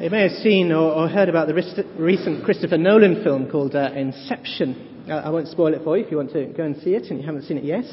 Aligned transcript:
You 0.00 0.10
may 0.10 0.22
have 0.22 0.42
seen 0.42 0.70
or, 0.70 0.92
or 0.92 1.08
heard 1.08 1.28
about 1.28 1.48
the 1.48 1.88
recent 1.98 2.44
Christopher 2.44 2.78
Nolan 2.78 3.24
film 3.24 3.50
called 3.50 3.74
uh, 3.74 3.90
Inception. 3.96 5.04
Uh, 5.10 5.14
I 5.14 5.30
won't 5.30 5.48
spoil 5.48 5.74
it 5.74 5.82
for 5.82 5.98
you 5.98 6.04
if 6.04 6.10
you 6.12 6.18
want 6.18 6.32
to 6.34 6.46
go 6.46 6.62
and 6.62 6.80
see 6.82 6.90
it 6.90 7.10
and 7.10 7.18
you 7.18 7.26
haven't 7.26 7.42
seen 7.42 7.58
it 7.58 7.64
yet. 7.64 7.84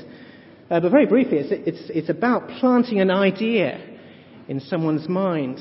Uh, 0.70 0.80
but 0.80 0.92
very 0.92 1.08
briefly, 1.08 1.40
it's, 1.40 1.50
it's, 1.52 1.90
it's, 1.90 2.10
about 2.10 2.48
planting 2.60 3.02
an 3.02 3.10
idea 3.10 3.82
in 4.48 4.60
someone's 4.60 5.10
mind. 5.10 5.58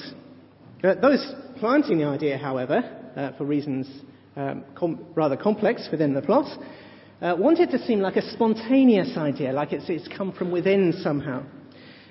Uh, 0.83 0.95
those 0.97 1.35
planting 1.61 1.97
the 1.97 2.05
idea, 2.05 2.37
however, 2.37 2.83
uh, 3.17 3.33
for 3.39 3.47
reasons 3.47 3.89
um, 4.37 4.65
com- 4.75 5.03
rather 5.15 5.39
complex 5.39 5.89
within 5.91 6.13
the 6.13 6.21
plot, 6.21 6.61
uh, 7.23 7.35
want 7.39 7.59
it 7.59 7.71
to 7.71 7.79
seem 7.87 8.01
like 8.01 8.17
a 8.17 8.33
spontaneous 8.33 9.17
idea, 9.17 9.51
like 9.51 9.73
it's, 9.73 9.89
it's 9.89 10.15
come 10.15 10.31
from 10.31 10.51
within 10.51 10.93
somehow. 11.03 11.43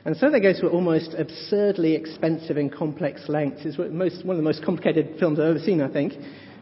And 0.05 0.17
so 0.17 0.29
they 0.29 0.41
go 0.41 0.51
to 0.51 0.67
almost 0.67 1.15
absurdly 1.17 1.95
expensive 1.95 2.57
and 2.57 2.71
complex 2.71 3.29
lengths. 3.29 3.61
It's 3.63 3.77
most, 3.77 4.25
one 4.25 4.35
of 4.35 4.37
the 4.37 4.47
most 4.47 4.63
complicated 4.63 5.15
films 5.17 5.39
I've 5.39 5.51
ever 5.51 5.59
seen, 5.59 5.81
I 5.81 5.91
think. 5.91 6.13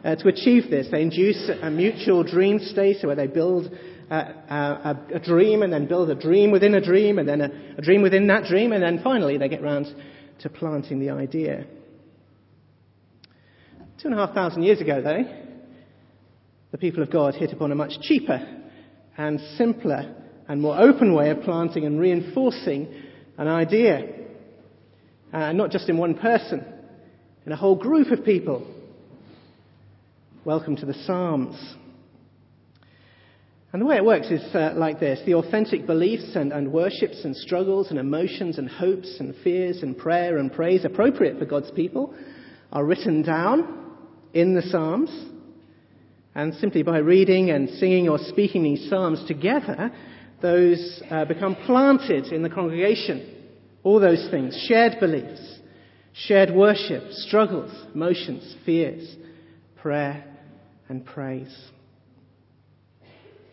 Uh, 0.04 0.16
to 0.16 0.28
achieve 0.28 0.70
this, 0.70 0.88
they 0.92 1.02
induce 1.02 1.50
a 1.62 1.70
mutual 1.70 2.24
dream 2.24 2.60
state 2.60 2.98
where 3.04 3.16
they 3.16 3.28
build 3.28 3.72
a, 4.10 4.16
a, 4.16 5.00
a, 5.16 5.20
dream 5.20 5.64
and 5.64 5.72
then 5.72 5.88
build 5.88 6.10
a 6.10 6.16
dream 6.16 6.52
within 6.52 6.76
a 6.76 6.82
dream 6.82 7.18
and 7.18 7.28
then 7.28 7.42
a, 7.42 7.50
a 7.78 7.82
dream 7.82 8.02
within 8.02 8.28
that 8.28 8.46
dream, 8.46 8.74
and 8.74 8.84
then 8.84 9.00
finally 9.04 9.38
they 9.38 9.48
get 9.48 9.62
round 9.62 9.88
to 10.40 10.50
planting 10.50 11.00
the 11.00 11.12
idea. 11.12 11.66
Two 14.02 14.08
and 14.08 14.14
a 14.14 14.18
half 14.18 14.34
thousand 14.36 14.64
years 14.64 14.82
ago, 14.82 15.02
though, 15.02 15.24
the 16.72 16.78
people 16.78 17.04
of 17.04 17.12
God 17.12 17.36
hit 17.36 17.54
upon 17.54 17.72
a 17.72 17.76
much 17.76 17.94
cheaper 18.02 18.40
and 19.18 19.40
simpler 19.56 20.16
and 20.48 20.62
more 20.62 20.80
open 20.80 21.14
way 21.14 21.30
of 21.30 21.42
planting 21.42 21.86
and 21.86 22.00
reinforcing 22.00 22.88
an 23.42 23.48
idea. 23.48 24.08
Uh, 25.34 25.52
not 25.52 25.72
just 25.72 25.90
in 25.90 25.98
one 25.98 26.14
person, 26.14 26.64
in 27.46 27.52
a 27.52 27.56
whole 27.56 27.76
group 27.76 28.12
of 28.12 28.24
people. 28.24 28.68
Welcome 30.46 30.76
to 30.76 30.86
the 30.86 30.94
Psalms. 30.94 31.56
And 33.74 33.82
the 33.82 33.86
way 33.86 33.96
it 33.96 34.06
works 34.06 34.28
is 34.28 34.44
uh, 34.54 34.74
like 34.76 35.00
this 35.00 35.22
the 35.26 35.36
authentic 35.36 35.88
beliefs 35.88 36.36
and, 36.36 36.52
and 36.52 36.72
worships 36.72 37.22
and 37.24 37.36
struggles 37.36 37.90
and 37.90 37.98
emotions 37.98 38.60
and 38.60 38.70
hopes 38.70 39.16
and 39.20 39.34
fears 39.44 39.82
and 39.82 39.98
prayer 39.98 40.38
and 40.38 40.54
praise 40.54 40.86
appropriate 40.86 41.40
for 41.40 41.46
God's 41.46 41.72
people 41.72 42.14
are 42.72 42.86
written 42.86 43.24
down 43.24 43.96
in 44.34 44.54
the 44.54 44.62
Psalms. 44.62 45.10
And 46.36 46.54
simply 46.56 46.84
by 46.84 47.00
reading 47.00 47.50
and 47.50 47.70
singing 47.70 48.08
or 48.08 48.20
speaking 48.20 48.64
these 48.64 48.88
Psalms 48.88 49.26
together, 49.28 49.92
those 50.42 51.02
uh, 51.10 51.26
become 51.26 51.56
planted 51.56 52.28
in 52.28 52.44
the 52.44 52.50
congregation. 52.50 53.36
All 53.84 54.00
those 54.00 54.28
things 54.30 54.56
shared 54.68 55.00
beliefs, 55.00 55.60
shared 56.14 56.52
worship, 56.54 57.12
struggles, 57.12 57.72
emotions, 57.94 58.56
fears, 58.66 59.16
prayer, 59.78 60.24
and 60.90 61.06
praise. 61.06 61.56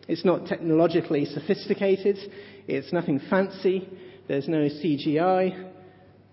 It's 0.07 0.25
not 0.25 0.47
technologically 0.47 1.25
sophisticated, 1.25 2.17
it's 2.67 2.91
nothing 2.91 3.19
fancy, 3.29 3.87
there's 4.27 4.47
no 4.47 4.67
CGI, 4.67 5.71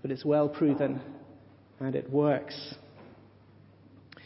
but 0.03 0.11
it's 0.11 0.25
well 0.25 0.49
proven 0.49 1.01
and 1.81 1.95
it 1.95 2.11
works. 2.11 2.55
So 4.15 4.23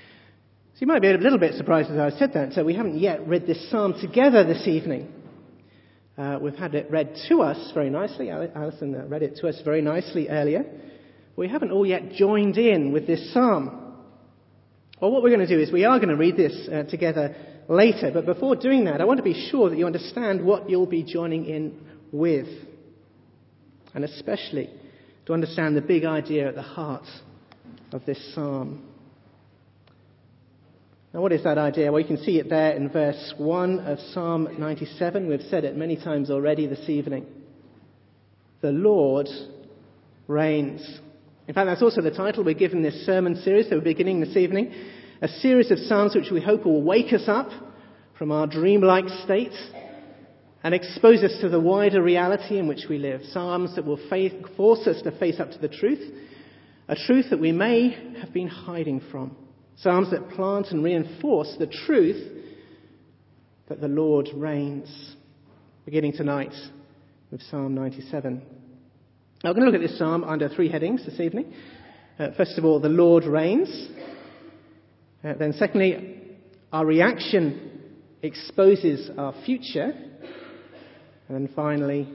you 0.81 0.86
might 0.86 1.03
be 1.03 1.11
a 1.11 1.17
little 1.17 1.39
bit 1.39 1.55
surprised 1.55 1.91
as 1.91 1.98
I 1.98 2.17
said 2.17 2.33
that. 2.34 2.53
So 2.53 2.64
we 2.64 2.75
haven't 2.75 2.98
yet 2.98 3.27
read 3.27 3.47
this 3.47 3.70
psalm 3.70 3.95
together 4.01 4.45
this 4.45 4.67
evening. 4.67 5.12
Uh, 6.20 6.38
we've 6.38 6.54
had 6.54 6.74
it 6.74 6.90
read 6.90 7.16
to 7.30 7.40
us 7.40 7.70
very 7.72 7.88
nicely. 7.88 8.28
Alison 8.28 8.94
uh, 8.94 9.06
read 9.06 9.22
it 9.22 9.36
to 9.36 9.48
us 9.48 9.58
very 9.64 9.80
nicely 9.80 10.28
earlier. 10.28 10.66
We 11.34 11.48
haven't 11.48 11.70
all 11.70 11.86
yet 11.86 12.12
joined 12.12 12.58
in 12.58 12.92
with 12.92 13.06
this 13.06 13.32
psalm. 13.32 13.96
Well, 15.00 15.12
what 15.12 15.22
we're 15.22 15.34
going 15.34 15.40
to 15.40 15.46
do 15.46 15.58
is 15.58 15.72
we 15.72 15.86
are 15.86 15.96
going 15.96 16.10
to 16.10 16.16
read 16.16 16.36
this 16.36 16.68
uh, 16.70 16.82
together 16.82 17.34
later. 17.70 18.10
But 18.12 18.27
before 18.27 18.54
doing 18.54 18.84
that, 18.84 19.00
I 19.00 19.06
want 19.06 19.16
to 19.16 19.22
be 19.22 19.48
sure 19.50 19.70
that 19.70 19.78
you 19.78 19.86
understand 19.86 20.45
what 20.45 20.68
you'll 20.68 20.84
be 20.84 21.05
joining 21.05 21.46
in 21.46 21.80
with. 22.12 22.48
And 23.95 24.05
especially 24.05 24.68
to 25.24 25.33
understand 25.33 25.74
the 25.74 25.80
big 25.80 26.05
idea 26.05 26.48
at 26.48 26.55
the 26.55 26.61
heart 26.61 27.06
of 27.92 28.05
this 28.05 28.34
psalm. 28.34 28.89
Now, 31.12 31.22
what 31.22 31.32
is 31.32 31.42
that 31.42 31.58
idea? 31.58 31.90
Well, 31.90 32.00
you 32.00 32.06
can 32.06 32.22
see 32.22 32.38
it 32.38 32.48
there 32.48 32.70
in 32.70 32.88
verse 32.88 33.34
1 33.36 33.80
of 33.80 33.98
Psalm 34.12 34.48
97. 34.58 35.28
We've 35.28 35.40
said 35.50 35.64
it 35.64 35.76
many 35.76 35.96
times 35.96 36.30
already 36.30 36.68
this 36.68 36.88
evening. 36.88 37.26
The 38.60 38.70
Lord 38.70 39.28
reigns. 40.28 41.00
In 41.48 41.54
fact, 41.54 41.66
that's 41.66 41.82
also 41.82 42.00
the 42.00 42.12
title 42.12 42.44
we're 42.44 42.54
given 42.54 42.82
this 42.82 43.04
sermon 43.06 43.34
series 43.42 43.68
that 43.68 43.76
we're 43.76 43.82
beginning 43.82 44.20
this 44.20 44.36
evening. 44.36 44.72
A 45.20 45.26
series 45.26 45.72
of 45.72 45.78
Psalms 45.80 46.14
which 46.14 46.30
we 46.30 46.40
hope 46.40 46.64
will 46.64 46.82
wake 46.82 47.12
us 47.12 47.24
up 47.27 47.50
from 48.16 48.30
our 48.30 48.46
dreamlike 48.46 49.08
state 49.24 49.54
and 50.62 50.74
expose 50.74 51.24
us 51.24 51.36
to 51.40 51.48
the 51.48 51.58
wider 51.58 52.00
reality 52.00 52.56
in 52.56 52.68
which 52.68 52.84
we 52.88 52.98
live. 52.98 53.22
Psalms 53.32 53.74
that 53.74 53.84
will 53.84 53.98
force 54.56 54.86
us 54.86 55.02
to 55.02 55.10
face 55.18 55.40
up 55.40 55.50
to 55.50 55.58
the 55.58 55.68
truth, 55.68 56.14
a 56.86 56.94
truth 56.94 57.30
that 57.30 57.40
we 57.40 57.50
may 57.50 58.14
have 58.20 58.32
been 58.32 58.46
hiding 58.46 59.00
from. 59.10 59.34
Psalms 59.83 60.11
that 60.11 60.29
plant 60.30 60.67
and 60.73 60.85
reinforce 60.85 61.57
the 61.58 61.67
truth 61.67 62.42
that 63.68 63.80
the 63.80 63.89
Lord 63.89 64.29
reigns. 64.35 65.17
Beginning 65.86 66.13
tonight 66.13 66.52
with 67.30 67.41
Psalm 67.45 67.74
97. 67.74 68.42
Now, 69.42 69.51
we're 69.51 69.55
going 69.55 69.64
to 69.64 69.73
look 69.73 69.83
at 69.83 69.89
this 69.89 69.98
psalm 69.98 70.23
under 70.24 70.51
three 70.51 70.69
headings 70.69 71.07
this 71.07 71.19
evening. 71.19 71.55
Uh, 72.19 72.29
first 72.36 72.58
of 72.58 72.67
all, 72.67 72.79
the 72.79 72.90
Lord 72.90 73.24
reigns. 73.24 73.89
Uh, 75.24 75.33
then, 75.39 75.55
secondly, 75.55 76.20
our 76.74 76.85
reaction 76.85 77.80
exposes 78.23 79.08
our 79.17 79.35
future. 79.46 79.95
And 81.29 81.46
then 81.46 81.48
finally, 81.57 82.07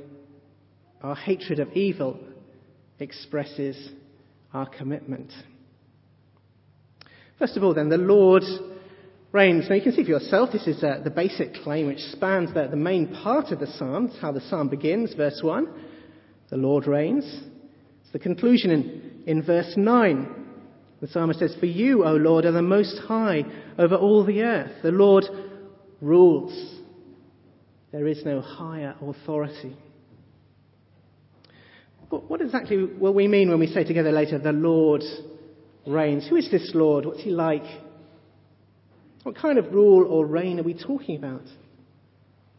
our 1.01 1.15
hatred 1.15 1.59
of 1.59 1.71
evil 1.71 2.19
expresses 2.99 3.89
our 4.53 4.69
commitment. 4.69 5.31
First 7.37 7.57
of 7.57 7.63
all, 7.63 7.73
then, 7.73 7.89
the 7.89 7.97
Lord 7.97 8.43
reigns. 9.31 9.65
Now, 9.69 9.75
you 9.75 9.81
can 9.81 9.91
see 9.91 10.03
for 10.03 10.09
yourself, 10.09 10.51
this 10.53 10.67
is 10.67 10.81
uh, 10.83 11.01
the 11.03 11.09
basic 11.09 11.53
claim 11.55 11.87
which 11.87 11.99
spans 11.99 12.53
the, 12.53 12.67
the 12.69 12.77
main 12.77 13.13
part 13.13 13.51
of 13.51 13.59
the 13.59 13.67
psalm. 13.67 14.05
It's 14.05 14.21
how 14.21 14.31
the 14.31 14.41
psalm 14.41 14.69
begins, 14.69 15.13
verse 15.13 15.41
1. 15.43 15.67
The 16.49 16.57
Lord 16.57 16.87
reigns. 16.87 17.25
It's 18.03 18.13
the 18.13 18.19
conclusion 18.19 18.71
in, 18.71 19.23
in 19.27 19.43
verse 19.43 19.73
9. 19.75 20.45
The 21.01 21.07
psalmist 21.07 21.39
says, 21.39 21.55
For 21.59 21.65
you, 21.65 22.05
O 22.05 22.13
Lord, 22.13 22.45
are 22.45 22.53
the 22.53 22.61
most 22.61 22.97
high 22.99 23.43
over 23.77 23.95
all 23.95 24.23
the 24.23 24.41
earth. 24.41 24.71
The 24.81 24.91
Lord 24.91 25.25
rules. 25.99 26.79
There 27.91 28.07
is 28.07 28.23
no 28.23 28.39
higher 28.39 28.95
authority. 29.01 29.75
But 32.09 32.29
what 32.29 32.39
exactly 32.39 32.85
will 32.85 33.13
we 33.13 33.27
mean 33.27 33.49
when 33.49 33.59
we 33.59 33.67
say 33.67 33.83
together 33.83 34.11
later, 34.11 34.37
the 34.37 34.53
Lord 34.53 35.03
reigns. 35.87 36.27
Who 36.27 36.35
is 36.35 36.49
this 36.51 36.71
Lord? 36.73 37.05
What's 37.05 37.23
he 37.23 37.31
like? 37.31 37.65
What 39.23 39.35
kind 39.35 39.57
of 39.57 39.73
rule 39.73 40.05
or 40.07 40.25
reign 40.25 40.59
are 40.59 40.63
we 40.63 40.73
talking 40.73 41.17
about? 41.17 41.43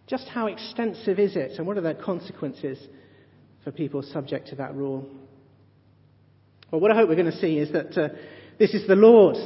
Just 0.07 0.29
how 0.29 0.47
extensive 0.47 1.19
is 1.19 1.37
it, 1.37 1.53
and 1.59 1.67
what 1.67 1.77
are 1.77 1.81
the 1.81 1.95
consequences 1.95 2.79
for 3.65 3.73
people 3.73 4.03
subject 4.03 4.49
to 4.49 4.57
that 4.57 4.75
rule? 4.75 5.09
Well, 6.71 6.81
what 6.81 6.91
I 6.91 6.97
hope 6.97 7.09
we're 7.09 7.17
going 7.17 7.31
to 7.31 7.39
see 7.39 7.59
is 7.59 7.73
that 7.73 7.97
uh, 7.97 8.09
this 8.59 8.75
is 8.75 8.87
the 8.87 8.97
Lord. 8.97 9.37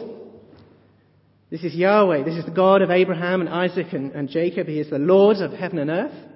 This 1.50 1.64
is 1.64 1.74
Yahweh. 1.74 2.24
This 2.24 2.36
is 2.36 2.44
the 2.44 2.50
God 2.50 2.80
of 2.80 2.90
Abraham 2.90 3.40
and 3.40 3.48
Isaac 3.48 3.92
and, 3.92 4.12
and 4.12 4.28
Jacob. 4.28 4.66
He 4.66 4.78
is 4.78 4.88
the 4.88 4.98
Lord 4.98 5.38
of 5.38 5.52
heaven 5.52 5.78
and 5.78 5.90
earth. 5.90 6.28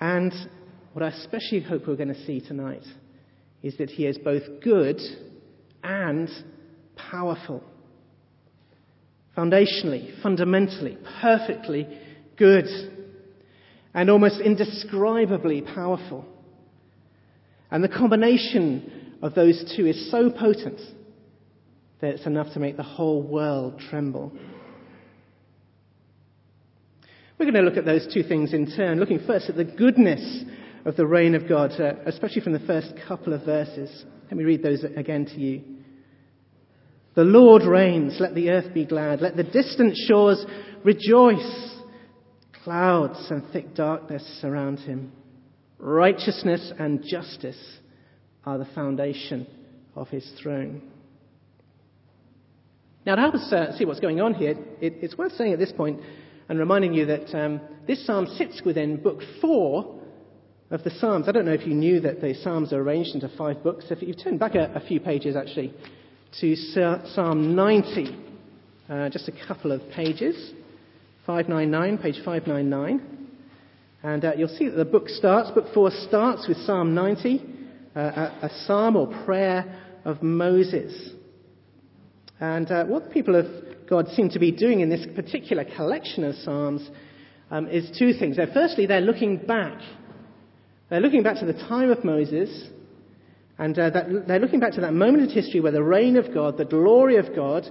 And 0.00 0.32
what 0.92 1.02
I 1.02 1.08
especially 1.08 1.60
hope 1.60 1.88
we're 1.88 1.96
going 1.96 2.14
to 2.14 2.26
see 2.26 2.40
tonight 2.40 2.84
is 3.62 3.76
that 3.78 3.90
He 3.90 4.06
is 4.06 4.18
both 4.18 4.42
good 4.62 5.00
and 5.84 6.28
powerful. 6.96 7.62
Foundationally, 9.36 10.20
fundamentally, 10.22 10.96
perfectly 11.20 11.86
good, 12.36 12.66
and 13.92 14.10
almost 14.10 14.40
indescribably 14.40 15.60
powerful. 15.62 16.24
And 17.70 17.82
the 17.82 17.88
combination 17.88 19.16
of 19.22 19.34
those 19.34 19.72
two 19.76 19.86
is 19.86 20.10
so 20.10 20.30
potent 20.30 20.80
that 22.00 22.14
it's 22.14 22.26
enough 22.26 22.52
to 22.54 22.60
make 22.60 22.76
the 22.76 22.82
whole 22.82 23.22
world 23.22 23.80
tremble. 23.90 24.32
We're 27.38 27.50
going 27.50 27.54
to 27.54 27.68
look 27.68 27.76
at 27.76 27.84
those 27.84 28.06
two 28.12 28.22
things 28.22 28.52
in 28.54 28.70
turn, 28.76 29.00
looking 29.00 29.24
first 29.26 29.48
at 29.48 29.56
the 29.56 29.64
goodness 29.64 30.44
of 30.84 30.96
the 30.96 31.06
reign 31.06 31.34
of 31.34 31.48
God, 31.48 31.72
uh, 31.80 31.94
especially 32.06 32.42
from 32.42 32.52
the 32.52 32.60
first 32.60 32.92
couple 33.08 33.32
of 33.32 33.44
verses. 33.44 34.04
Let 34.26 34.36
me 34.36 34.44
read 34.44 34.62
those 34.62 34.84
again 34.84 35.26
to 35.26 35.40
you. 35.40 35.73
The 37.14 37.24
Lord 37.24 37.62
reigns. 37.62 38.16
Let 38.18 38.34
the 38.34 38.50
earth 38.50 38.74
be 38.74 38.84
glad. 38.84 39.20
Let 39.20 39.36
the 39.36 39.44
distant 39.44 39.96
shores 39.96 40.44
rejoice. 40.84 41.70
Clouds 42.64 43.26
and 43.30 43.42
thick 43.52 43.74
darkness 43.74 44.22
surround 44.40 44.80
him. 44.80 45.12
Righteousness 45.78 46.72
and 46.78 47.04
justice 47.04 47.78
are 48.44 48.58
the 48.58 48.68
foundation 48.74 49.46
of 49.94 50.08
his 50.08 50.28
throne. 50.42 50.82
Now, 53.06 53.16
to 53.16 53.20
help 53.20 53.34
us 53.34 53.52
uh, 53.52 53.76
see 53.76 53.84
what's 53.84 54.00
going 54.00 54.20
on 54.20 54.34
here, 54.34 54.52
it, 54.80 54.94
it's 55.02 55.18
worth 55.18 55.32
saying 55.32 55.52
at 55.52 55.58
this 55.58 55.72
point 55.72 56.00
and 56.48 56.58
reminding 56.58 56.94
you 56.94 57.06
that 57.06 57.38
um, 57.38 57.60
this 57.86 58.04
psalm 58.06 58.26
sits 58.26 58.62
within 58.64 58.96
book 58.96 59.20
four 59.40 60.00
of 60.70 60.82
the 60.82 60.90
Psalms. 60.90 61.28
I 61.28 61.32
don't 61.32 61.44
know 61.44 61.52
if 61.52 61.66
you 61.66 61.74
knew 61.74 62.00
that 62.00 62.20
the 62.20 62.34
Psalms 62.34 62.72
are 62.72 62.80
arranged 62.80 63.14
into 63.14 63.28
five 63.36 63.62
books. 63.62 63.86
If 63.90 64.02
you 64.02 64.14
turn 64.14 64.38
back 64.38 64.54
a, 64.54 64.72
a 64.74 64.80
few 64.80 65.00
pages, 65.00 65.36
actually, 65.36 65.74
to 66.40 66.56
Psalm 67.14 67.54
90, 67.54 68.18
uh, 68.88 69.08
just 69.08 69.28
a 69.28 69.46
couple 69.46 69.70
of 69.70 69.80
pages, 69.90 70.52
599, 71.26 71.98
page 71.98 72.16
599. 72.24 73.28
And 74.02 74.24
uh, 74.24 74.32
you'll 74.36 74.48
see 74.48 74.68
that 74.68 74.76
the 74.76 74.84
book 74.84 75.08
starts, 75.08 75.50
book 75.52 75.66
four 75.72 75.90
starts 75.90 76.48
with 76.48 76.56
Psalm 76.58 76.94
90, 76.94 77.40
uh, 77.94 78.00
a, 78.00 78.46
a, 78.46 78.50
psalm 78.66 78.96
or 78.96 79.06
prayer 79.24 79.80
of 80.04 80.22
Moses. 80.22 81.10
And 82.40 82.68
uh, 82.70 82.84
what 82.86 83.04
the 83.04 83.10
people 83.10 83.36
of 83.36 83.46
God 83.88 84.08
seem 84.08 84.28
to 84.30 84.40
be 84.40 84.50
doing 84.50 84.80
in 84.80 84.88
this 84.88 85.06
particular 85.14 85.64
collection 85.64 86.24
of 86.24 86.34
psalms 86.36 86.88
um, 87.50 87.68
is 87.68 87.96
two 87.96 88.12
things. 88.12 88.36
They're, 88.36 88.50
firstly, 88.52 88.86
they're 88.86 89.00
looking 89.00 89.36
back. 89.36 89.80
They're 90.90 91.00
looking 91.00 91.22
back 91.22 91.38
to 91.38 91.46
the 91.46 91.52
time 91.52 91.90
of 91.90 92.04
Moses, 92.04 92.68
and 93.58 93.78
uh, 93.78 93.90
that, 93.90 94.26
they're 94.26 94.40
looking 94.40 94.60
back 94.60 94.72
to 94.72 94.80
that 94.80 94.94
moment 94.94 95.24
in 95.24 95.30
history 95.30 95.60
where 95.60 95.72
the 95.72 95.82
reign 95.82 96.16
of 96.16 96.34
God, 96.34 96.58
the 96.58 96.64
glory 96.64 97.16
of 97.16 97.34
God, 97.34 97.64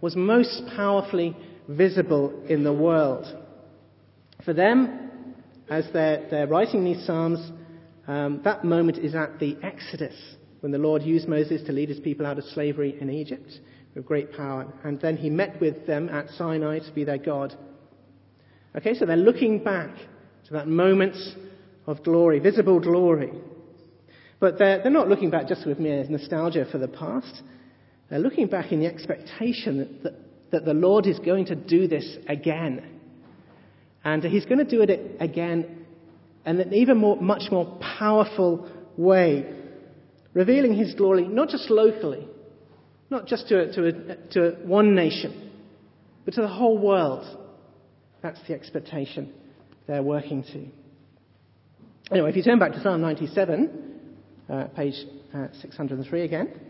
was 0.00 0.16
most 0.16 0.62
powerfully 0.74 1.36
visible 1.68 2.44
in 2.48 2.64
the 2.64 2.72
world. 2.72 3.26
For 4.44 4.54
them, 4.54 5.34
as 5.68 5.86
they're, 5.92 6.26
they're 6.30 6.46
writing 6.46 6.84
these 6.84 7.04
Psalms, 7.04 7.52
um, 8.06 8.40
that 8.44 8.64
moment 8.64 8.98
is 8.98 9.14
at 9.14 9.38
the 9.38 9.58
Exodus, 9.62 10.14
when 10.60 10.72
the 10.72 10.78
Lord 10.78 11.02
used 11.02 11.28
Moses 11.28 11.62
to 11.66 11.72
lead 11.72 11.90
his 11.90 12.00
people 12.00 12.24
out 12.24 12.38
of 12.38 12.44
slavery 12.44 12.96
in 13.00 13.10
Egypt 13.10 13.50
with 13.94 14.06
great 14.06 14.32
power. 14.32 14.72
And 14.84 14.98
then 15.00 15.16
he 15.16 15.28
met 15.28 15.60
with 15.60 15.86
them 15.86 16.08
at 16.08 16.30
Sinai 16.30 16.78
to 16.78 16.92
be 16.92 17.04
their 17.04 17.18
God. 17.18 17.54
Okay, 18.76 18.94
so 18.94 19.04
they're 19.04 19.16
looking 19.16 19.62
back 19.62 19.94
to 20.46 20.52
that 20.54 20.68
moment 20.68 21.16
of 21.86 22.02
glory, 22.02 22.38
visible 22.38 22.80
glory. 22.80 23.32
But 24.40 24.58
they're, 24.58 24.82
they're 24.82 24.92
not 24.92 25.08
looking 25.08 25.30
back 25.30 25.48
just 25.48 25.66
with 25.66 25.78
mere 25.78 26.04
nostalgia 26.08 26.66
for 26.70 26.78
the 26.78 26.88
past. 26.88 27.42
They're 28.08 28.18
looking 28.18 28.46
back 28.46 28.72
in 28.72 28.80
the 28.80 28.86
expectation 28.86 29.98
that, 30.02 30.14
that, 30.50 30.64
the 30.64 30.74
Lord 30.74 31.06
is 31.06 31.18
going 31.18 31.46
to 31.46 31.56
do 31.56 31.88
this 31.88 32.16
again. 32.28 33.00
And 34.04 34.22
he's 34.22 34.46
going 34.46 34.58
to 34.58 34.64
do 34.64 34.82
it 34.82 35.16
again 35.20 35.86
in 36.46 36.60
an 36.60 36.72
even 36.72 36.98
more, 36.98 37.20
much 37.20 37.50
more 37.50 37.78
powerful 37.98 38.70
way, 38.96 39.52
revealing 40.32 40.74
his 40.74 40.94
glory 40.94 41.26
not 41.26 41.48
just 41.48 41.68
locally, 41.68 42.26
not 43.10 43.26
just 43.26 43.48
to, 43.48 43.60
a, 43.60 43.72
to, 43.72 43.86
a, 43.86 44.16
to 44.32 44.56
one 44.64 44.94
nation, 44.94 45.50
but 46.24 46.34
to 46.34 46.40
the 46.40 46.48
whole 46.48 46.78
world. 46.78 47.26
That's 48.22 48.40
the 48.46 48.54
expectation 48.54 49.32
they're 49.86 50.02
working 50.02 50.42
to. 50.44 50.66
Anyway, 52.10 52.30
if 52.30 52.36
you 52.36 52.42
turn 52.42 52.58
back 52.58 52.72
to 52.72 52.82
Psalm 52.82 53.00
97, 53.00 53.68
uh, 53.68 53.87
page 54.74 54.94
uh, 55.34 55.48
603 55.60 56.22
again. 56.22 56.60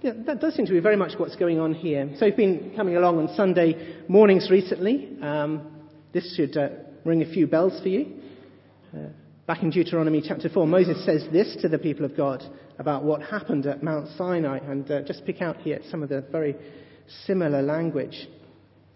Yeah, 0.00 0.12
that 0.26 0.40
does 0.40 0.54
seem 0.54 0.64
to 0.66 0.72
be 0.72 0.78
very 0.78 0.94
much 0.94 1.18
what's 1.18 1.34
going 1.34 1.58
on 1.58 1.74
here. 1.74 2.08
So, 2.18 2.26
you've 2.26 2.36
been 2.36 2.72
coming 2.76 2.96
along 2.96 3.18
on 3.18 3.34
Sunday 3.34 4.04
mornings 4.06 4.48
recently. 4.48 5.18
Um, 5.20 5.72
this 6.12 6.36
should 6.36 6.56
uh, 6.56 6.68
ring 7.04 7.22
a 7.22 7.32
few 7.32 7.48
bells 7.48 7.80
for 7.82 7.88
you. 7.88 8.14
Uh, 8.94 9.08
back 9.48 9.64
in 9.64 9.70
Deuteronomy 9.70 10.22
chapter 10.24 10.48
4, 10.48 10.68
Moses 10.68 11.04
says 11.04 11.26
this 11.32 11.56
to 11.62 11.68
the 11.68 11.78
people 11.78 12.04
of 12.04 12.16
God 12.16 12.44
about 12.78 13.02
what 13.02 13.22
happened 13.22 13.66
at 13.66 13.82
Mount 13.82 14.08
Sinai, 14.16 14.58
and 14.58 14.88
uh, 14.88 15.02
just 15.02 15.26
pick 15.26 15.42
out 15.42 15.56
here 15.56 15.80
some 15.90 16.04
of 16.04 16.10
the 16.10 16.24
very 16.30 16.54
similar 17.26 17.60
language. 17.60 18.28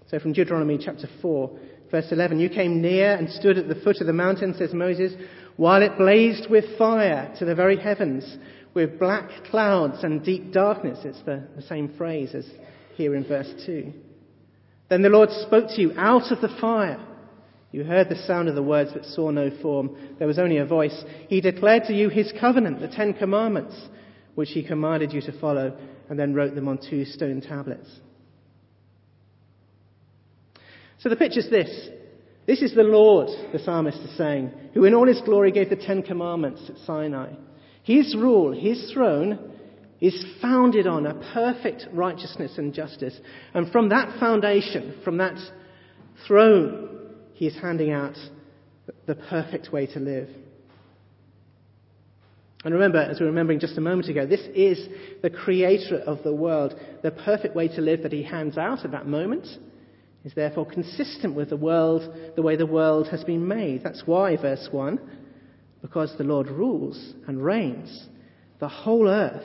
So, 0.08 0.20
from 0.20 0.32
Deuteronomy 0.32 0.78
chapter 0.78 1.08
4, 1.20 1.58
verse 1.90 2.06
11, 2.12 2.38
You 2.38 2.49
came 2.49 2.81
near 2.81 3.14
and 3.16 3.28
stood 3.28 3.58
at 3.58 3.66
the 3.66 3.75
foot 3.75 3.96
of 4.00 4.06
the 4.06 4.12
mountain, 4.12 4.54
says 4.56 4.72
Moses, 4.72 5.14
while 5.62 5.81
it 5.81 5.97
blazed 5.97 6.50
with 6.50 6.76
fire 6.76 7.32
to 7.38 7.44
the 7.44 7.55
very 7.55 7.76
heavens 7.76 8.37
with 8.75 8.99
black 8.99 9.31
clouds 9.49 10.03
and 10.03 10.25
deep 10.25 10.53
darkness. 10.53 10.99
It's 11.05 11.23
the, 11.23 11.44
the 11.55 11.62
same 11.62 11.94
phrase 11.97 12.35
as 12.35 12.44
here 12.97 13.14
in 13.14 13.25
verse 13.25 13.49
2. 13.64 13.93
Then 14.91 15.03
the 15.03 15.09
Lord 15.09 15.31
spoke 15.31 15.69
to 15.69 15.81
you 15.81 15.93
out 15.97 16.32
of 16.32 16.41
the 16.41 16.53
fire. 16.61 16.99
You 17.70 17.85
heard 17.85 18.09
the 18.09 18.17
sound 18.26 18.49
of 18.49 18.56
the 18.56 18.62
words 18.62 18.91
but 18.93 19.05
saw 19.05 19.31
no 19.31 19.53
form. 19.62 19.97
There 20.19 20.26
was 20.26 20.41
only 20.41 20.56
a 20.56 20.67
voice. 20.67 21.05
He 21.29 21.41
declared 21.41 21.85
to 21.85 21.94
you 21.94 22.09
his 22.09 22.32
covenant, 22.41 22.81
the 22.81 22.88
Ten 22.88 23.14
Commandments, 23.14 23.76
which 24.35 24.50
he 24.50 24.64
commanded 24.64 25.12
you 25.12 25.20
to 25.20 25.41
follow, 25.41 25.79
and 26.11 26.19
then 26.19 26.35
wrote 26.35 26.56
them 26.56 26.67
on 26.67 26.81
two 26.91 27.05
stone 27.05 27.41
tablets. 27.41 27.88
So 30.99 31.09
the 31.09 31.14
picture's 31.14 31.50
this. 31.50 31.88
This 32.46 32.60
is 32.60 32.74
the 32.74 32.82
Lord, 32.82 33.28
the 33.52 33.58
psalmist 33.58 33.98
is 33.98 34.16
saying, 34.16 34.50
who 34.74 34.84
in 34.84 34.94
all 34.94 35.06
his 35.06 35.20
glory 35.20 35.52
gave 35.52 35.70
the 35.70 35.76
Ten 35.76 36.02
Commandments 36.02 36.62
at 36.68 36.76
Sinai. 36.86 37.34
His 37.84 38.16
rule, 38.16 38.52
his 38.52 38.90
throne, 38.92 39.38
is 40.00 40.24
founded 40.40 40.86
on 40.86 41.06
a 41.06 41.14
perfect 41.32 41.86
righteousness 41.92 42.58
and 42.58 42.74
justice. 42.74 43.18
And 43.54 43.70
from 43.70 43.90
that 43.90 44.18
foundation, 44.18 45.00
from 45.04 45.18
that 45.18 45.38
throne, 46.26 47.14
he 47.34 47.46
is 47.46 47.54
handing 47.54 47.92
out 47.92 48.16
the 49.06 49.14
perfect 49.14 49.72
way 49.72 49.86
to 49.86 50.00
live. 50.00 50.28
And 52.64 52.74
remember, 52.74 52.98
as 52.98 53.18
we 53.18 53.26
were 53.26 53.30
remembering 53.30 53.60
just 53.60 53.78
a 53.78 53.80
moment 53.80 54.08
ago, 54.08 54.26
this 54.26 54.46
is 54.54 54.88
the 55.22 55.30
creator 55.30 55.98
of 55.98 56.22
the 56.24 56.34
world. 56.34 56.74
The 57.02 57.10
perfect 57.10 57.54
way 57.54 57.68
to 57.68 57.80
live 57.80 58.02
that 58.02 58.12
he 58.12 58.22
hands 58.22 58.58
out 58.58 58.84
at 58.84 58.90
that 58.92 59.06
moment 59.06 59.46
is 60.24 60.34
therefore 60.34 60.66
consistent 60.66 61.34
with 61.34 61.50
the 61.50 61.56
world, 61.56 62.14
the 62.36 62.42
way 62.42 62.56
the 62.56 62.66
world 62.66 63.08
has 63.08 63.24
been 63.24 63.46
made. 63.46 63.82
That's 63.82 64.02
why, 64.06 64.36
verse 64.36 64.69
1, 64.70 65.00
because 65.80 66.14
the 66.16 66.24
Lord 66.24 66.48
rules 66.48 67.14
and 67.26 67.42
reigns, 67.42 68.06
the 68.60 68.69
whole 68.69 69.08
earth 69.08 69.44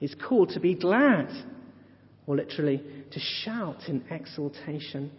is 0.00 0.14
called 0.14 0.50
to 0.50 0.60
be 0.60 0.74
glad, 0.74 1.28
or 2.26 2.36
literally 2.36 2.82
to 3.10 3.20
shout 3.20 3.88
in 3.88 4.04
exultation. 4.10 5.10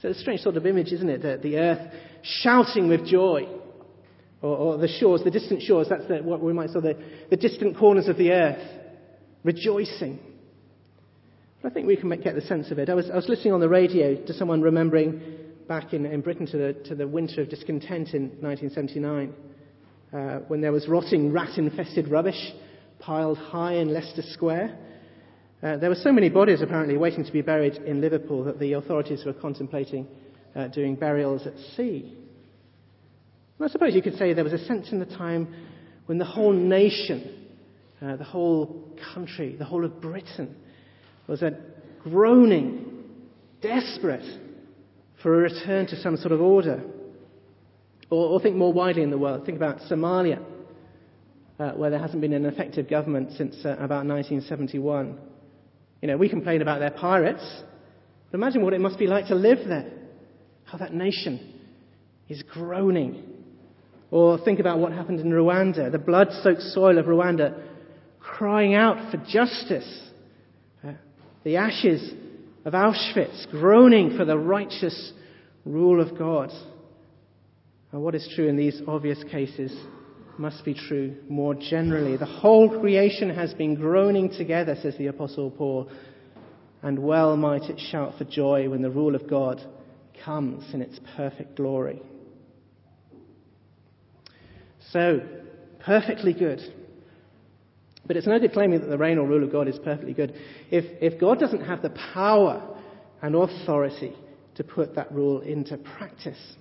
So 0.00 0.08
it's 0.08 0.18
a 0.18 0.22
strange 0.22 0.40
sort 0.40 0.56
of 0.56 0.66
image, 0.66 0.92
isn't 0.92 1.08
it? 1.08 1.22
The, 1.22 1.38
the 1.40 1.58
earth 1.58 1.92
shouting 2.22 2.88
with 2.88 3.06
joy. 3.06 3.46
Or, 4.40 4.56
or, 4.56 4.78
the 4.78 4.88
shores, 4.88 5.22
the 5.22 5.30
distant 5.30 5.62
shores, 5.62 5.86
that's 5.88 6.08
the, 6.08 6.16
what 6.16 6.42
we 6.42 6.52
might 6.52 6.70
say 6.70 6.80
the, 6.80 6.98
the 7.30 7.36
distant 7.36 7.78
corners 7.78 8.08
of 8.08 8.16
the 8.16 8.32
earth, 8.32 8.66
rejoicing. 9.44 10.18
I 11.64 11.70
think 11.70 11.86
we 11.86 11.96
can 11.96 12.08
make, 12.08 12.24
get 12.24 12.34
the 12.34 12.40
sense 12.40 12.72
of 12.72 12.80
it. 12.80 12.88
I 12.88 12.94
was, 12.94 13.08
I 13.08 13.14
was 13.14 13.28
listening 13.28 13.54
on 13.54 13.60
the 13.60 13.68
radio 13.68 14.16
to 14.16 14.32
someone 14.34 14.62
remembering 14.62 15.20
back 15.68 15.94
in, 15.94 16.04
in 16.06 16.20
Britain 16.20 16.44
to 16.46 16.56
the, 16.56 16.72
to 16.88 16.96
the 16.96 17.06
winter 17.06 17.42
of 17.42 17.50
discontent 17.50 18.14
in 18.14 18.30
1979, 18.40 19.32
uh, 20.12 20.16
when 20.48 20.60
there 20.60 20.72
was 20.72 20.88
rotting, 20.88 21.30
rat 21.30 21.56
infested 21.56 22.08
rubbish 22.08 22.52
piled 22.98 23.38
high 23.38 23.74
in 23.74 23.94
Leicester 23.94 24.22
Square. 24.22 24.76
Uh, 25.62 25.76
there 25.76 25.88
were 25.88 25.94
so 25.94 26.10
many 26.10 26.28
bodies 26.28 26.62
apparently 26.62 26.96
waiting 26.96 27.24
to 27.24 27.32
be 27.32 27.42
buried 27.42 27.76
in 27.76 28.00
Liverpool 28.00 28.42
that 28.42 28.58
the 28.58 28.72
authorities 28.72 29.24
were 29.24 29.32
contemplating 29.32 30.08
uh, 30.56 30.66
doing 30.66 30.96
burials 30.96 31.46
at 31.46 31.56
sea. 31.76 32.18
And 33.58 33.68
I 33.68 33.70
suppose 33.70 33.94
you 33.94 34.02
could 34.02 34.18
say 34.18 34.32
there 34.32 34.42
was 34.42 34.52
a 34.52 34.64
sense 34.64 34.90
in 34.90 34.98
the 34.98 35.06
time 35.06 35.54
when 36.06 36.18
the 36.18 36.24
whole 36.24 36.52
nation, 36.52 37.46
uh, 38.02 38.16
the 38.16 38.24
whole 38.24 38.96
country, 39.14 39.54
the 39.54 39.64
whole 39.64 39.84
of 39.84 40.00
Britain 40.00 40.56
was 41.26 41.42
a 41.42 41.52
groaning, 42.02 43.04
desperate 43.60 44.24
for 45.22 45.34
a 45.34 45.52
return 45.52 45.86
to 45.86 45.96
some 45.96 46.16
sort 46.16 46.32
of 46.32 46.40
order. 46.40 46.82
Or, 48.10 48.28
or 48.28 48.40
think 48.40 48.56
more 48.56 48.72
widely 48.72 49.02
in 49.02 49.10
the 49.10 49.18
world. 49.18 49.46
Think 49.46 49.56
about 49.56 49.78
Somalia, 49.90 50.42
uh, 51.58 51.72
where 51.72 51.90
there 51.90 52.00
hasn't 52.00 52.20
been 52.20 52.32
an 52.32 52.44
effective 52.44 52.88
government 52.88 53.30
since 53.36 53.54
uh, 53.64 53.70
about 53.70 54.04
1971. 54.06 55.18
You 56.02 56.08
know, 56.08 56.16
we 56.16 56.28
complain 56.28 56.60
about 56.60 56.80
their 56.80 56.90
pirates, 56.90 57.62
but 58.30 58.36
imagine 58.36 58.62
what 58.62 58.74
it 58.74 58.80
must 58.80 58.98
be 58.98 59.06
like 59.06 59.28
to 59.28 59.34
live 59.34 59.58
there. 59.66 59.90
How 60.64 60.78
that 60.78 60.92
nation 60.92 61.60
is 62.28 62.42
groaning. 62.42 63.22
Or 64.10 64.38
think 64.44 64.58
about 64.58 64.78
what 64.78 64.92
happened 64.92 65.20
in 65.20 65.30
Rwanda, 65.30 65.90
the 65.90 65.98
blood 65.98 66.28
soaked 66.42 66.60
soil 66.62 66.98
of 66.98 67.06
Rwanda, 67.06 67.62
crying 68.20 68.74
out 68.74 69.10
for 69.10 69.16
justice. 69.28 70.10
The 71.44 71.56
ashes 71.56 72.12
of 72.64 72.74
Auschwitz, 72.74 73.50
groaning 73.50 74.16
for 74.16 74.24
the 74.24 74.38
righteous 74.38 75.12
rule 75.64 76.00
of 76.00 76.16
God. 76.16 76.50
And 77.90 78.02
what 78.02 78.14
is 78.14 78.28
true 78.34 78.48
in 78.48 78.56
these 78.56 78.80
obvious 78.86 79.22
cases 79.30 79.76
must 80.38 80.64
be 80.64 80.74
true 80.74 81.16
more 81.28 81.54
generally. 81.54 82.16
The 82.16 82.26
whole 82.26 82.80
creation 82.80 83.30
has 83.30 83.52
been 83.54 83.74
groaning 83.74 84.30
together, 84.30 84.76
says 84.80 84.96
the 84.96 85.08
Apostle 85.08 85.50
Paul, 85.50 85.90
and 86.82 86.98
well 86.98 87.36
might 87.36 87.64
it 87.64 87.78
shout 87.90 88.14
for 88.16 88.24
joy 88.24 88.68
when 88.68 88.82
the 88.82 88.90
rule 88.90 89.14
of 89.14 89.28
God 89.28 89.60
comes 90.24 90.72
in 90.72 90.80
its 90.80 90.98
perfect 91.16 91.56
glory. 91.56 92.00
So, 94.90 95.20
perfectly 95.84 96.32
good. 96.32 96.60
But 98.06 98.16
it's 98.16 98.26
no 98.26 98.38
good 98.38 98.52
claiming 98.52 98.80
that 98.80 98.88
the 98.88 98.98
reign 98.98 99.18
or 99.18 99.26
rule 99.26 99.44
of 99.44 99.52
God 99.52 99.68
is 99.68 99.78
perfectly 99.78 100.12
good 100.12 100.34
if, 100.70 100.84
if 101.00 101.20
God 101.20 101.38
doesn't 101.38 101.64
have 101.64 101.82
the 101.82 101.90
power 102.12 102.76
and 103.22 103.34
authority 103.34 104.12
to 104.56 104.64
put 104.64 104.94
that 104.96 105.12
rule 105.12 105.40
into 105.40 105.76
practice. 105.78 106.56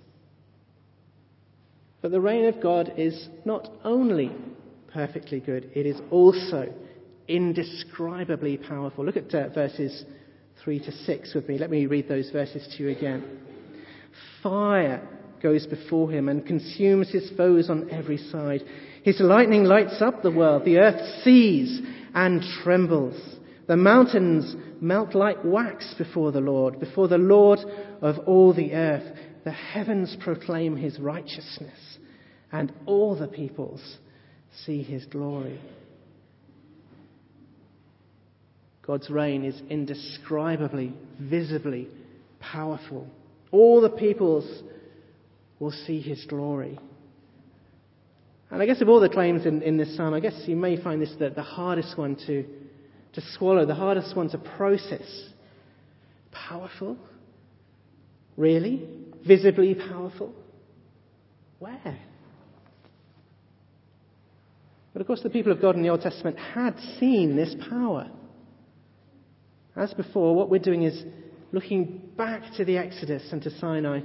But 2.01 2.11
the 2.11 2.21
reign 2.21 2.45
of 2.45 2.61
God 2.61 2.93
is 2.97 3.27
not 3.45 3.69
only 3.83 4.31
perfectly 4.93 5.39
good, 5.39 5.71
it 5.73 5.85
is 5.85 5.99
also 6.09 6.73
indescribably 7.27 8.57
powerful. 8.57 9.05
Look 9.05 9.17
at 9.17 9.33
uh, 9.33 9.49
verses 9.49 10.03
3 10.63 10.79
to 10.79 10.91
6 10.91 11.33
with 11.33 11.47
me. 11.47 11.57
Let 11.57 11.71
me 11.71 11.85
read 11.85 12.07
those 12.07 12.29
verses 12.31 12.67
to 12.75 12.83
you 12.83 12.89
again. 12.89 13.39
Fire 14.43 15.07
goes 15.41 15.65
before 15.67 16.11
him 16.11 16.29
and 16.29 16.45
consumes 16.45 17.09
his 17.09 17.31
foes 17.35 17.69
on 17.69 17.89
every 17.91 18.17
side. 18.17 18.61
His 19.03 19.19
lightning 19.19 19.63
lights 19.63 20.01
up 20.01 20.21
the 20.21 20.31
world. 20.31 20.65
The 20.65 20.77
earth 20.77 21.23
sees 21.23 21.81
and 22.13 22.43
trembles. 22.63 23.19
The 23.67 23.77
mountains 23.77 24.55
melt 24.81 25.15
like 25.15 25.37
wax 25.43 25.93
before 25.97 26.31
the 26.31 26.41
Lord, 26.41 26.79
before 26.79 27.07
the 27.07 27.17
Lord 27.17 27.59
of 28.01 28.19
all 28.27 28.53
the 28.53 28.73
earth. 28.73 29.17
The 29.43 29.51
heavens 29.51 30.15
proclaim 30.19 30.75
his 30.75 30.99
righteousness, 30.99 31.97
and 32.51 32.71
all 32.85 33.15
the 33.17 33.27
peoples 33.27 33.97
see 34.65 34.83
his 34.83 35.05
glory. 35.05 35.59
God's 38.83 39.09
reign 39.09 39.45
is 39.45 39.61
indescribably, 39.69 40.93
visibly 41.19 41.87
powerful. 42.39 43.07
All 43.51 43.81
the 43.81 43.89
peoples 43.89 44.63
will 45.61 45.71
see 45.71 46.01
his 46.01 46.25
glory. 46.25 46.77
And 48.49 48.61
I 48.61 48.65
guess 48.65 48.81
of 48.81 48.89
all 48.89 48.99
the 48.99 49.07
claims 49.07 49.45
in, 49.45 49.61
in 49.61 49.77
this 49.77 49.95
psalm, 49.95 50.13
I 50.13 50.19
guess 50.19 50.33
you 50.47 50.55
may 50.55 50.81
find 50.81 50.99
this 51.01 51.13
the, 51.19 51.29
the 51.29 51.43
hardest 51.43 51.97
one 51.97 52.15
to, 52.27 52.43
to 53.13 53.21
swallow, 53.37 53.65
the 53.65 53.75
hardest 53.75 54.17
one 54.17 54.27
to 54.31 54.39
process. 54.39 55.29
Powerful? 56.31 56.97
Really? 58.35 58.89
Visibly 59.25 59.75
powerful? 59.75 60.33
Where? 61.59 61.99
But 64.93 64.99
of 64.99 65.07
course, 65.07 65.21
the 65.21 65.29
people 65.29 65.51
of 65.51 65.61
God 65.61 65.75
in 65.75 65.83
the 65.83 65.89
Old 65.89 66.01
Testament 66.01 66.37
had 66.37 66.77
seen 66.99 67.35
this 67.35 67.55
power. 67.69 68.09
As 69.75 69.93
before, 69.93 70.35
what 70.35 70.49
we're 70.49 70.59
doing 70.59 70.83
is 70.83 71.03
looking 71.51 72.09
back 72.17 72.41
to 72.57 72.65
the 72.65 72.77
Exodus 72.77 73.29
and 73.31 73.43
to 73.43 73.51
Sinai 73.59 74.01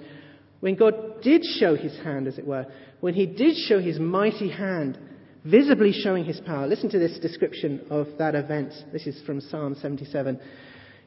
when 0.67 0.75
God 0.75 1.23
did 1.23 1.45
show 1.45 1.77
his 1.77 1.97
hand, 1.99 2.27
as 2.27 2.39
it 2.39 2.45
were, 2.45 2.67
when 2.99 3.15
he 3.15 3.25
did 3.25 3.57
show 3.57 3.81
his 3.81 4.01
mighty 4.01 4.51
hand, 4.51 4.99
visibly 5.45 5.93
showing 5.93 6.25
his 6.25 6.41
power. 6.41 6.67
Listen 6.67 6.91
to 6.91 6.99
this 6.99 7.21
description 7.21 7.87
of 7.89 8.09
that 8.19 8.35
event. 8.35 8.73
This 8.93 9.07
is 9.07 9.23
from 9.25 9.41
Psalm 9.41 9.77
77. 9.81 10.41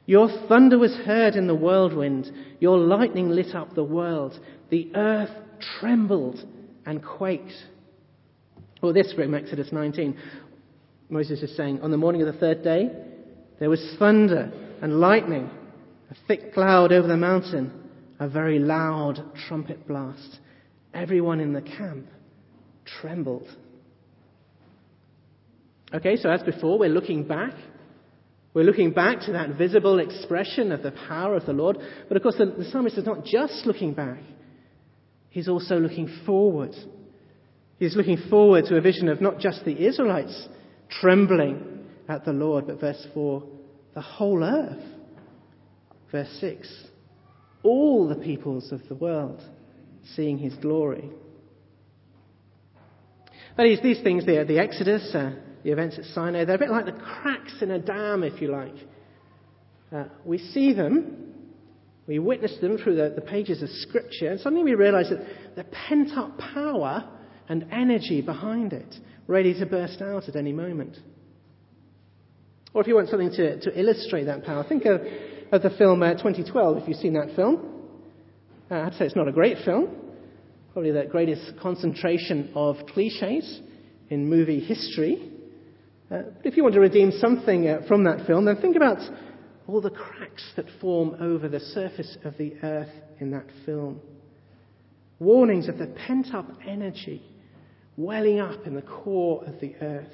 Your 0.06 0.30
thunder 0.48 0.80
was 0.80 0.96
heard 1.06 1.36
in 1.36 1.48
the 1.48 1.56
whirlwind, 1.56 2.32
your 2.62 2.78
lightning 2.78 3.32
lit 3.32 3.54
up 3.54 3.76
the 3.76 3.84
world, 3.84 4.40
the 4.70 4.96
earth 4.96 5.36
trembled 5.82 6.40
and 6.86 7.04
quaked. 7.04 7.52
Or 8.82 8.94
this 8.94 9.12
from 9.12 9.36
Exodus 9.36 9.74
19. 9.74 10.18
Moses 11.10 11.42
is 11.42 11.58
saying, 11.58 11.82
On 11.82 11.92
the 11.92 11.98
morning 11.98 12.22
of 12.22 12.34
the 12.34 12.40
third 12.40 12.64
day, 12.64 12.90
there 13.60 13.70
was 13.70 13.96
thunder 14.00 14.54
and 14.82 15.02
lightning, 15.02 15.50
a 16.10 16.16
thick 16.30 16.54
cloud 16.54 16.94
over 16.94 17.10
the 17.10 17.18
mountain 17.18 17.79
a 18.20 18.28
very 18.28 18.60
loud 18.60 19.24
trumpet 19.48 19.88
blast. 19.88 20.40
Everyone 20.94 21.40
in 21.40 21.54
the 21.54 21.62
camp 21.62 22.08
trembled. 22.86 23.48
Okay, 25.94 26.18
so 26.18 26.30
as 26.30 26.44
before, 26.44 26.78
we're 26.78 26.90
looking 26.90 27.28
back. 27.28 27.54
We're 28.54 28.64
looking 28.64 28.92
back 28.92 29.22
to 29.22 29.34
that 29.34 29.58
visible 29.58 30.00
expression 30.00 30.72
of 30.72 30.84
the 30.84 30.92
power 31.08 31.36
of 31.36 31.46
the 31.46 31.54
Lord. 31.54 31.78
But 32.08 32.18
of 32.18 32.24
course, 32.24 32.36
the, 32.38 32.46
the 32.46 32.66
psalmist 32.66 32.98
is 32.98 33.06
not 33.06 33.24
just 33.24 33.66
looking 33.66 33.94
back, 33.94 34.20
he's 35.30 35.48
also 35.48 35.78
looking 35.78 36.10
forward. 36.26 36.76
He's 37.78 37.96
looking 37.96 38.18
forward 38.30 38.66
to 38.66 38.76
a 38.76 38.82
vision 38.82 39.08
of 39.08 39.22
not 39.22 39.40
just 39.40 39.64
the 39.64 39.86
Israelites 39.88 40.50
trembling 40.90 41.86
at 42.10 42.26
the 42.26 42.34
Lord, 42.34 42.68
but 42.68 42.82
verse 42.82 43.08
4, 43.14 43.44
the 43.96 44.02
whole 44.02 44.44
earth. 44.44 44.84
Verse 46.12 46.30
6, 46.42 46.89
all 47.64 48.08
the 48.08 48.16
peoples 48.16 48.72
of 48.72 48.88
the 48.88 48.96
world 48.96 49.42
seeing 50.16 50.38
his 50.38 50.54
glory. 50.56 51.10
But 53.56 53.64
these, 53.82 54.02
things, 54.02 54.26
the, 54.26 54.46
the 54.48 54.60
Exodus, 54.60 55.14
uh, 55.14 55.36
the 55.64 55.72
events 55.72 55.98
at 55.98 56.06
Sinai, 56.06 56.46
they're 56.46 56.56
a 56.56 56.60
bit 56.60 56.70
like 56.70 56.86
the 56.86 56.94
cracks 56.94 57.56
in 57.62 57.72
a 57.72 57.80
dam, 57.80 58.24
if 58.24 58.42
you 58.42 58.50
like. 58.50 58.76
Uh, 59.92 60.06
we 60.24 60.38
see 60.38 60.72
them, 60.74 61.34
we 62.08 62.20
witness 62.20 62.56
them 62.62 62.78
through 62.78 62.96
the, 62.96 63.14
the 63.14 63.22
pages 63.22 63.62
of 63.62 63.70
Scripture, 63.70 64.30
and 64.30 64.40
suddenly 64.40 64.64
we 64.64 64.76
realize 64.76 65.10
that 65.10 65.56
the 65.56 65.64
pent 65.66 66.12
up 66.18 66.38
power 66.38 67.10
and 67.50 67.66
energy 67.72 68.22
behind 68.22 68.72
it, 68.72 68.96
ready 69.28 69.54
to 69.60 69.66
burst 69.66 70.02
out 70.02 70.30
at 70.30 70.36
any 70.36 70.54
moment. 70.54 70.98
Or 72.74 72.82
if 72.82 72.88
you 72.88 72.96
want 72.96 73.10
something 73.10 73.32
to, 73.32 73.60
to 73.62 73.80
illustrate 73.80 74.26
that 74.26 74.46
power, 74.46 74.64
think 74.64 74.86
of 74.86 75.02
of 75.52 75.62
the 75.62 75.70
film 75.72 76.04
uh, 76.04 76.14
2012, 76.14 76.78
if 76.78 76.88
you've 76.88 76.98
seen 76.98 77.14
that 77.14 77.36
film. 77.36 77.66
Uh, 78.70 78.82
I'd 78.82 78.94
say 78.94 79.06
it's 79.06 79.16
not 79.16 79.28
a 79.28 79.32
great 79.32 79.58
film. 79.66 79.90
Probably 80.74 80.92
the 80.92 81.06
greatest 81.06 81.54
concentration 81.60 82.52
of 82.56 82.78
cliches 82.94 83.62
in 84.10 84.30
movie 84.30 84.60
history. 84.60 85.32
Uh, 86.12 86.22
but 86.38 86.46
if 86.46 86.58
you 86.58 86.64
want 86.64 86.76
to 86.76 86.82
redeem 86.82 87.12
something 87.12 87.68
uh, 87.68 87.82
from 87.88 88.04
that 88.04 88.28
film, 88.28 88.46
then 88.46 88.58
think 88.58 88.76
about 88.76 89.00
all 89.68 89.82
the 89.82 89.90
cracks 89.90 90.52
that 90.56 90.66
form 90.80 91.16
over 91.20 91.48
the 91.48 91.60
surface 91.60 92.18
of 92.24 92.38
the 92.38 92.54
earth 92.64 92.92
in 93.20 93.32
that 93.32 93.46
film. 93.66 94.00
Warnings 95.20 95.68
of 95.68 95.78
the 95.78 95.88
pent 96.08 96.34
up 96.34 96.48
energy 96.66 97.24
welling 97.98 98.40
up 98.40 98.66
in 98.66 98.76
the 98.76 98.82
core 98.82 99.44
of 99.46 99.60
the 99.60 99.76
earth. 99.82 100.08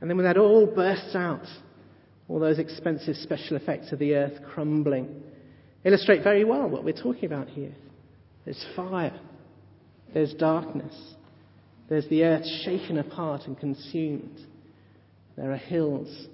And 0.00 0.10
then 0.10 0.16
when 0.16 0.26
that 0.26 0.36
all 0.36 0.66
bursts 0.66 1.14
out, 1.14 1.46
all 2.30 2.38
those 2.38 2.60
expensive 2.60 3.16
special 3.16 3.56
effects 3.56 3.90
of 3.90 3.98
the 3.98 4.14
earth 4.14 4.40
crumbling, 4.54 5.22
illustrate 5.84 6.22
very 6.22 6.44
well 6.44 6.68
what 6.68 6.84
we're 6.84 6.92
talking 6.92 7.24
about 7.24 7.48
here. 7.48 7.72
There's 8.44 8.64
fire, 8.76 9.18
there's 10.14 10.32
darkness, 10.34 10.94
there's 11.88 12.08
the 12.08 12.22
earth 12.22 12.46
shaken 12.64 12.98
apart 12.98 13.42
and 13.46 13.58
consumed. 13.58 14.38
There 15.36 15.50
are 15.50 15.56
hills 15.56 16.28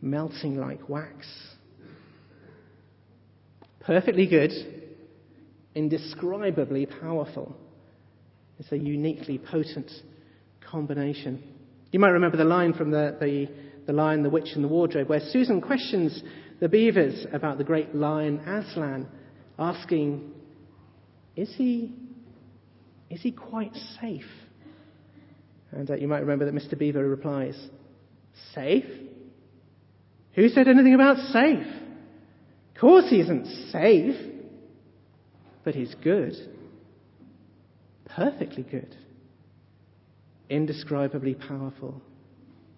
melting 0.00 0.56
like 0.56 0.88
wax. 0.88 1.26
Perfectly 3.80 4.26
good, 4.26 4.52
indescribably 5.74 6.86
powerful. 6.86 7.54
It's 8.58 8.72
a 8.72 8.78
uniquely 8.78 9.36
potent 9.36 9.90
combination. 10.70 11.42
You 11.90 11.98
might 11.98 12.10
remember 12.10 12.38
the 12.38 12.44
line 12.44 12.72
from 12.72 12.90
the, 12.90 13.16
the 13.20 13.48
the 13.86 13.92
Lion, 13.92 14.22
the 14.22 14.30
Witch, 14.30 14.50
and 14.54 14.62
the 14.62 14.68
Wardrobe, 14.68 15.08
where 15.08 15.20
Susan 15.20 15.60
questions 15.60 16.22
the 16.60 16.68
beavers 16.68 17.26
about 17.32 17.58
the 17.58 17.64
great 17.64 17.94
lion 17.94 18.38
Aslan, 18.40 19.08
asking, 19.58 20.30
Is 21.34 21.52
he, 21.56 21.92
is 23.10 23.20
he 23.20 23.32
quite 23.32 23.74
safe? 24.00 24.30
And 25.72 25.90
uh, 25.90 25.94
you 25.94 26.06
might 26.06 26.20
remember 26.20 26.44
that 26.44 26.54
Mr. 26.54 26.78
Beaver 26.78 27.08
replies, 27.08 27.58
Safe? 28.54 28.84
Who 30.34 30.48
said 30.48 30.68
anything 30.68 30.94
about 30.94 31.16
safe? 31.32 31.66
Of 32.74 32.80
course 32.80 33.06
he 33.10 33.20
isn't 33.20 33.70
safe, 33.70 34.16
but 35.64 35.74
he's 35.74 35.94
good. 36.02 36.34
Perfectly 38.06 38.62
good. 38.62 38.96
Indescribably 40.48 41.34
powerful 41.34 42.02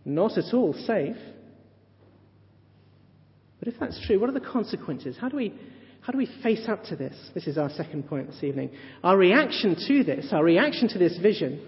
not 0.04 0.36
at 0.36 0.52
all 0.52 0.72
safe. 0.72 1.16
But 3.58 3.68
if 3.68 3.80
that's 3.80 3.98
true, 4.06 4.20
what 4.20 4.28
are 4.28 4.34
the 4.34 4.40
consequences? 4.40 5.16
How 5.18 5.28
do 5.28 5.36
we, 5.36 5.54
how 6.00 6.12
do 6.12 6.18
we 6.18 6.28
face 6.42 6.66
up 6.68 6.84
to 6.84 6.96
this? 6.96 7.14
This 7.34 7.46
is 7.46 7.56
our 7.56 7.70
second 7.70 8.08
point 8.08 8.26
this 8.26 8.44
evening. 8.44 8.70
Our 9.02 9.16
reaction 9.16 9.76
to 9.88 10.04
this, 10.04 10.28
our 10.32 10.44
reaction 10.44 10.88
to 10.88 10.98
this 10.98 11.16
vision, 11.18 11.66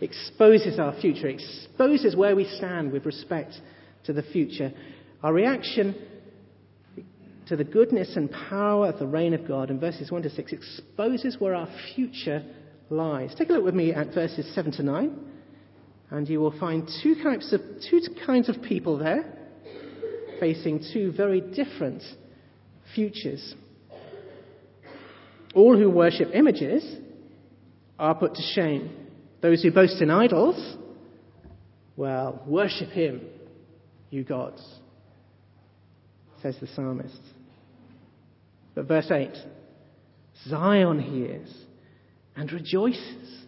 exposes 0.00 0.78
our 0.78 0.98
future, 1.00 1.28
exposes 1.28 2.14
where 2.14 2.36
we 2.36 2.44
stand 2.56 2.92
with 2.92 3.06
respect 3.06 3.54
to 4.04 4.12
the 4.12 4.22
future. 4.22 4.72
Our 5.22 5.32
reaction 5.32 5.94
to 7.46 7.56
the 7.56 7.64
goodness 7.64 8.16
and 8.16 8.30
power 8.30 8.88
of 8.88 8.98
the 8.98 9.06
reign 9.06 9.34
of 9.34 9.46
God 9.46 9.70
in 9.70 9.80
verses 9.80 10.10
1 10.10 10.22
to 10.22 10.30
6 10.30 10.52
exposes 10.52 11.36
where 11.38 11.54
our 11.54 11.68
future 11.94 12.42
lies. 12.90 13.34
Take 13.36 13.50
a 13.50 13.52
look 13.52 13.64
with 13.64 13.74
me 13.74 13.92
at 13.92 14.12
verses 14.14 14.52
7 14.54 14.72
to 14.72 14.82
9. 14.82 15.33
And 16.10 16.28
you 16.28 16.40
will 16.40 16.58
find 16.58 16.88
two 17.02 17.16
kinds 17.22 17.52
of, 17.52 17.60
two 17.90 18.00
kinds 18.26 18.48
of 18.48 18.62
people 18.62 18.98
there 18.98 19.24
facing 20.38 20.84
two 20.92 21.12
very 21.12 21.40
different 21.40 22.02
futures. 22.94 23.54
All 25.54 25.76
who 25.76 25.88
worship 25.90 26.30
images 26.34 26.84
are 27.98 28.14
put 28.14 28.34
to 28.34 28.42
shame. 28.42 28.90
Those 29.40 29.62
who 29.62 29.70
boast 29.70 30.00
in 30.00 30.10
idols 30.10 30.76
Well, 31.96 32.42
worship 32.46 32.88
him, 32.88 33.20
you 34.10 34.24
gods, 34.24 34.62
says 36.42 36.56
the 36.60 36.66
psalmist. 36.66 37.20
But 38.74 38.86
verse 38.86 39.10
8 39.10 39.30
Zion 40.48 40.98
hears 40.98 41.54
and 42.34 42.50
rejoices. 42.52 43.43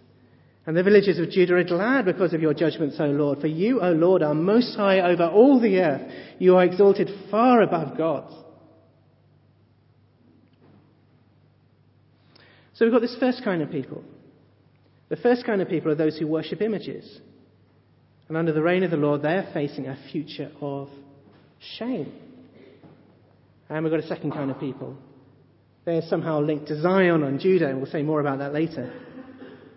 And 0.66 0.76
the 0.76 0.82
villages 0.82 1.20
of 1.20 1.30
Judah 1.30 1.54
are 1.54 1.64
glad 1.64 2.04
because 2.04 2.34
of 2.34 2.42
your 2.42 2.52
judgments, 2.52 2.96
O 2.98 3.06
Lord. 3.06 3.40
For 3.40 3.46
you, 3.46 3.80
O 3.80 3.92
Lord, 3.92 4.22
are 4.22 4.34
most 4.34 4.76
high 4.76 5.00
over 5.00 5.24
all 5.24 5.60
the 5.60 5.78
earth. 5.78 6.12
You 6.40 6.56
are 6.56 6.64
exalted 6.64 7.08
far 7.30 7.62
above 7.62 7.96
gods. 7.96 8.34
So 12.74 12.84
we've 12.84 12.92
got 12.92 13.00
this 13.00 13.16
first 13.20 13.44
kind 13.44 13.62
of 13.62 13.70
people. 13.70 14.02
The 15.08 15.16
first 15.16 15.46
kind 15.46 15.62
of 15.62 15.68
people 15.68 15.92
are 15.92 15.94
those 15.94 16.18
who 16.18 16.26
worship 16.26 16.60
images. 16.60 17.20
And 18.28 18.36
under 18.36 18.52
the 18.52 18.60
reign 18.60 18.82
of 18.82 18.90
the 18.90 18.96
Lord, 18.96 19.22
they're 19.22 19.48
facing 19.54 19.86
a 19.86 19.96
future 20.10 20.50
of 20.60 20.88
shame. 21.78 22.12
And 23.68 23.84
we've 23.84 23.92
got 23.92 24.02
a 24.02 24.08
second 24.08 24.32
kind 24.32 24.50
of 24.50 24.58
people. 24.58 24.96
They're 25.84 26.02
somehow 26.08 26.40
linked 26.40 26.66
to 26.68 26.82
Zion 26.82 27.22
and 27.22 27.38
Judah, 27.38 27.68
and 27.68 27.78
we'll 27.78 27.90
say 27.90 28.02
more 28.02 28.20
about 28.20 28.40
that 28.40 28.52
later. 28.52 28.92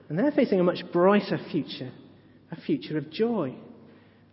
And 0.09 0.17
they're 0.17 0.31
facing 0.31 0.59
a 0.59 0.63
much 0.63 0.83
brighter 0.91 1.39
future, 1.51 1.91
a 2.51 2.59
future 2.59 2.97
of 2.97 3.11
joy. 3.11 3.55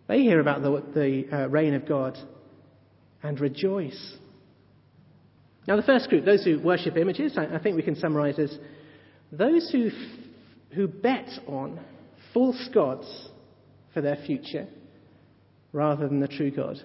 They 0.07 0.21
hear 0.21 0.39
about 0.39 0.63
the, 0.63 0.83
the 0.93 1.27
uh, 1.31 1.49
reign 1.49 1.75
of 1.75 1.87
God 1.87 2.17
and 3.21 3.39
rejoice. 3.39 4.17
Now, 5.67 5.75
the 5.75 5.83
first 5.83 6.09
group, 6.09 6.25
those 6.25 6.43
who 6.43 6.59
worship 6.59 6.97
images, 6.97 7.37
I, 7.37 7.55
I 7.55 7.59
think 7.59 7.75
we 7.75 7.83
can 7.83 7.95
summarize 7.95 8.39
as 8.39 8.57
those 9.31 9.69
who, 9.71 9.89
who 10.73 10.87
bet 10.87 11.29
on 11.45 11.79
false 12.33 12.69
gods 12.73 13.29
for 13.93 14.01
their 14.01 14.15
future 14.25 14.67
rather 15.73 16.07
than 16.07 16.19
the 16.19 16.27
true 16.27 16.51
God. 16.51 16.77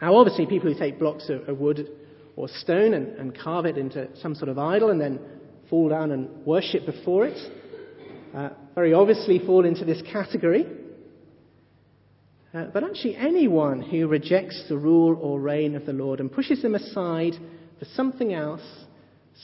Now, 0.00 0.14
obviously, 0.14 0.46
people 0.46 0.72
who 0.72 0.78
take 0.78 0.98
blocks 0.98 1.28
of, 1.28 1.48
of 1.48 1.58
wood 1.58 1.88
or 2.36 2.48
stone 2.48 2.94
and, 2.94 3.08
and, 3.18 3.38
carve 3.38 3.66
it 3.66 3.76
into 3.76 4.08
some 4.18 4.34
sort 4.34 4.48
of 4.48 4.58
idol 4.58 4.90
and 4.90 5.00
then 5.00 5.18
fall 5.70 5.88
down 5.88 6.10
and 6.10 6.44
worship 6.44 6.84
before 6.84 7.26
it 7.26 7.38
uh, 8.34 8.50
very 8.74 8.92
obviously 8.92 9.38
fall 9.38 9.64
into 9.64 9.84
this 9.84 10.02
category. 10.12 10.66
Uh, 12.52 12.64
but 12.72 12.82
actually, 12.82 13.16
anyone 13.16 13.80
who 13.80 14.08
rejects 14.08 14.64
the 14.68 14.76
rule 14.76 15.16
or 15.20 15.40
reign 15.40 15.76
of 15.76 15.86
the 15.86 15.92
Lord 15.92 16.20
and 16.20 16.32
pushes 16.32 16.62
them 16.62 16.74
aside 16.74 17.34
for 17.78 17.84
something 17.94 18.34
else, 18.34 18.62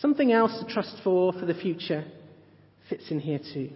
something 0.01 0.33
else 0.33 0.59
to 0.59 0.73
trust 0.73 0.97
for 1.05 1.33
for 1.33 1.47
the 1.47 1.55
future, 1.55 2.05
fits 2.91 3.11
in 3.11 3.21
here 3.21 3.39
too. 3.55 3.71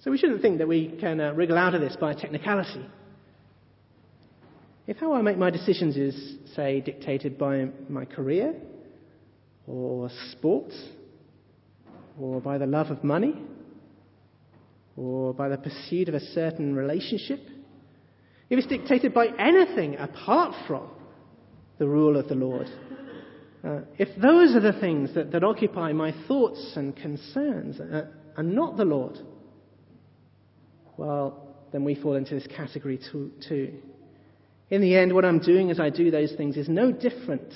So 0.00 0.10
we 0.10 0.18
shouldn't 0.18 0.42
think 0.42 0.58
that 0.58 0.68
we 0.68 0.96
can 1.00 1.20
uh, 1.20 1.32
wriggle 1.32 1.56
out 1.56 1.74
of 1.74 1.80
this 1.80 1.96
by 1.96 2.14
technicality. 2.14 2.86
If 4.86 4.98
how 4.98 5.14
I 5.14 5.22
make 5.22 5.36
my 5.36 5.50
decisions 5.50 5.96
is, 5.96 6.36
say, 6.54 6.80
dictated 6.80 7.38
by 7.38 7.68
my 7.88 8.04
career 8.04 8.54
or 9.66 10.10
sports 10.32 10.76
or 12.18 12.40
by 12.40 12.58
the 12.58 12.66
love 12.66 12.90
of 12.90 13.02
money 13.04 13.34
or 14.96 15.34
by 15.34 15.48
the 15.48 15.58
pursuit 15.58 16.08
of 16.08 16.14
a 16.14 16.20
certain 16.20 16.74
relationship, 16.74 17.40
if 18.48 18.58
it's 18.58 18.68
dictated 18.68 19.12
by 19.12 19.26
anything 19.38 19.96
apart 19.96 20.54
from 20.66 20.88
the 21.78 21.86
rule 21.86 22.16
of 22.16 22.28
the 22.28 22.34
Lord, 22.34 22.68
uh, 23.64 23.80
if 23.98 24.08
those 24.20 24.54
are 24.54 24.60
the 24.60 24.78
things 24.80 25.14
that, 25.14 25.32
that 25.32 25.42
occupy 25.42 25.92
my 25.92 26.14
thoughts 26.28 26.72
and 26.76 26.96
concerns 26.96 27.80
uh, 27.80 28.06
and 28.36 28.54
not 28.54 28.76
the 28.76 28.84
Lord, 28.84 29.18
well, 30.96 31.56
then 31.72 31.84
we 31.84 31.94
fall 31.94 32.14
into 32.14 32.34
this 32.34 32.46
category 32.46 32.98
too, 33.10 33.32
too. 33.46 33.74
In 34.70 34.80
the 34.80 34.96
end, 34.96 35.12
what 35.12 35.24
I'm 35.24 35.40
doing 35.40 35.70
as 35.70 35.78
I 35.78 35.90
do 35.90 36.10
those 36.10 36.32
things 36.36 36.56
is 36.56 36.68
no 36.68 36.90
different 36.90 37.52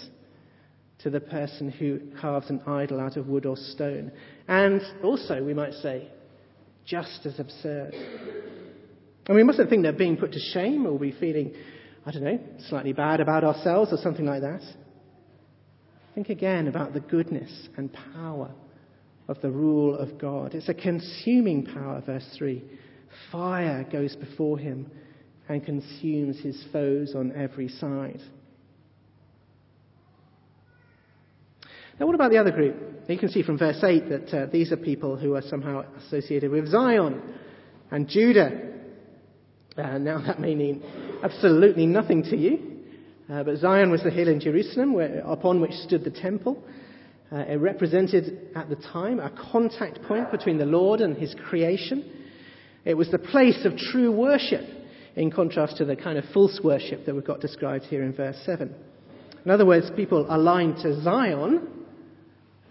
to 1.02 1.10
the 1.10 1.20
person 1.20 1.70
who 1.70 2.00
carves 2.20 2.50
an 2.50 2.60
idol 2.66 3.00
out 3.00 3.16
of 3.16 3.26
wood 3.26 3.46
or 3.46 3.56
stone. 3.56 4.12
And 4.48 4.82
also, 5.02 5.42
we 5.42 5.54
might 5.54 5.72
say, 5.74 6.08
just 6.84 7.24
as 7.24 7.38
absurd. 7.38 7.94
And 9.26 9.36
we 9.36 9.42
mustn't 9.42 9.70
think 9.70 9.84
that 9.84 9.96
being 9.96 10.16
put 10.16 10.32
to 10.32 10.40
shame 10.52 10.86
or 10.86 10.98
be 10.98 11.12
feeling, 11.12 11.54
I 12.04 12.10
don't 12.10 12.24
know, 12.24 12.38
slightly 12.68 12.92
bad 12.92 13.20
about 13.20 13.44
ourselves 13.44 13.92
or 13.92 13.98
something 13.98 14.26
like 14.26 14.42
that. 14.42 14.62
Think 16.14 16.28
again 16.28 16.66
about 16.68 16.92
the 16.92 17.00
goodness 17.00 17.68
and 17.76 17.90
power 18.14 18.50
of 19.28 19.40
the 19.40 19.50
rule 19.50 19.96
of 19.96 20.18
God. 20.18 20.54
It's 20.54 20.68
a 20.68 20.74
consuming 20.74 21.64
power, 21.64 22.02
verse 22.04 22.28
3. 22.36 22.62
Fire 23.30 23.86
goes 23.90 24.16
before 24.16 24.58
him 24.58 24.90
and 25.48 25.64
consumes 25.64 26.40
his 26.40 26.62
foes 26.72 27.14
on 27.14 27.32
every 27.36 27.68
side. 27.68 28.20
Now, 32.00 32.06
what 32.06 32.14
about 32.14 32.30
the 32.30 32.38
other 32.38 32.50
group? 32.50 32.76
You 33.08 33.18
can 33.18 33.28
see 33.28 33.42
from 33.42 33.58
verse 33.58 33.84
8 33.84 34.08
that 34.08 34.34
uh, 34.34 34.46
these 34.50 34.72
are 34.72 34.78
people 34.78 35.18
who 35.18 35.34
are 35.34 35.42
somehow 35.42 35.84
associated 35.98 36.50
with 36.50 36.66
Zion 36.68 37.20
and 37.90 38.08
Judah. 38.08 38.70
Uh, 39.76 39.98
now, 39.98 40.18
that 40.26 40.40
may 40.40 40.54
mean 40.54 40.82
absolutely 41.22 41.84
nothing 41.84 42.22
to 42.22 42.38
you, 42.38 42.78
uh, 43.30 43.42
but 43.42 43.58
Zion 43.58 43.90
was 43.90 44.02
the 44.02 44.10
hill 44.10 44.28
in 44.28 44.40
Jerusalem 44.40 44.94
where, 44.94 45.20
upon 45.26 45.60
which 45.60 45.72
stood 45.72 46.02
the 46.02 46.10
temple. 46.10 46.64
Uh, 47.30 47.40
it 47.40 47.56
represented 47.56 48.48
at 48.56 48.70
the 48.70 48.76
time 48.76 49.20
a 49.20 49.30
contact 49.52 50.00
point 50.04 50.30
between 50.30 50.56
the 50.56 50.64
Lord 50.64 51.02
and 51.02 51.18
his 51.18 51.34
creation. 51.50 52.26
It 52.86 52.94
was 52.94 53.10
the 53.10 53.18
place 53.18 53.66
of 53.66 53.76
true 53.76 54.10
worship, 54.10 54.64
in 55.16 55.30
contrast 55.30 55.76
to 55.76 55.84
the 55.84 55.96
kind 55.96 56.16
of 56.16 56.24
false 56.32 56.60
worship 56.64 57.04
that 57.04 57.14
we've 57.14 57.22
got 57.22 57.42
described 57.42 57.84
here 57.84 58.02
in 58.02 58.14
verse 58.14 58.40
7. 58.46 58.74
In 59.44 59.50
other 59.50 59.66
words, 59.66 59.90
people 59.94 60.24
aligned 60.30 60.78
to 60.78 61.02
Zion 61.02 61.76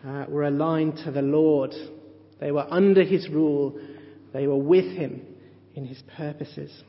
uh, 0.06 0.26
were 0.28 0.44
aligned 0.44 0.98
to 1.06 1.12
the 1.12 1.22
Lord. 1.22 1.74
They 2.40 2.52
were 2.52 2.66
under 2.70 3.04
his 3.04 3.30
rule. 3.30 3.80
They 4.34 4.48
were 4.48 4.58
with 4.58 4.86
him 4.86 5.22
in 5.76 5.86
his 5.86 6.02
purposes. 6.16 6.84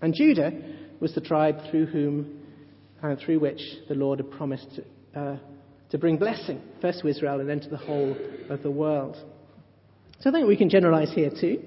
And 0.00 0.14
Judah 0.14 0.52
was 1.00 1.14
the 1.14 1.20
tribe 1.20 1.58
through 1.70 1.86
whom 1.86 2.40
and 3.02 3.18
through 3.18 3.40
which 3.40 3.60
the 3.88 3.94
Lord 3.94 4.20
had 4.20 4.30
promised 4.30 4.80
uh, 5.14 5.36
to 5.90 5.98
bring 5.98 6.16
blessing, 6.16 6.60
first 6.80 7.00
to 7.00 7.08
Israel 7.08 7.40
and 7.40 7.48
then 7.48 7.60
to 7.60 7.68
the 7.68 7.76
whole 7.76 8.16
of 8.48 8.62
the 8.62 8.70
world. 8.70 9.16
So 10.20 10.30
I 10.30 10.32
think 10.32 10.46
we 10.46 10.56
can 10.56 10.70
generalize 10.70 11.12
here 11.12 11.30
too. 11.30 11.60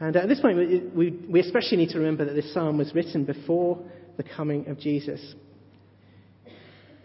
And 0.00 0.16
at 0.16 0.28
this 0.28 0.40
point, 0.40 0.56
we, 0.94 1.10
we 1.28 1.40
especially 1.40 1.76
need 1.76 1.90
to 1.90 1.98
remember 1.98 2.24
that 2.24 2.34
this 2.34 2.52
psalm 2.54 2.78
was 2.78 2.94
written 2.94 3.24
before 3.24 3.78
the 4.16 4.22
coming 4.22 4.66
of 4.68 4.78
Jesus. 4.78 5.34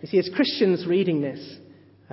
You 0.02 0.08
see, 0.08 0.20
as 0.20 0.30
Christians 0.34 0.86
reading 0.86 1.22
this, 1.22 1.58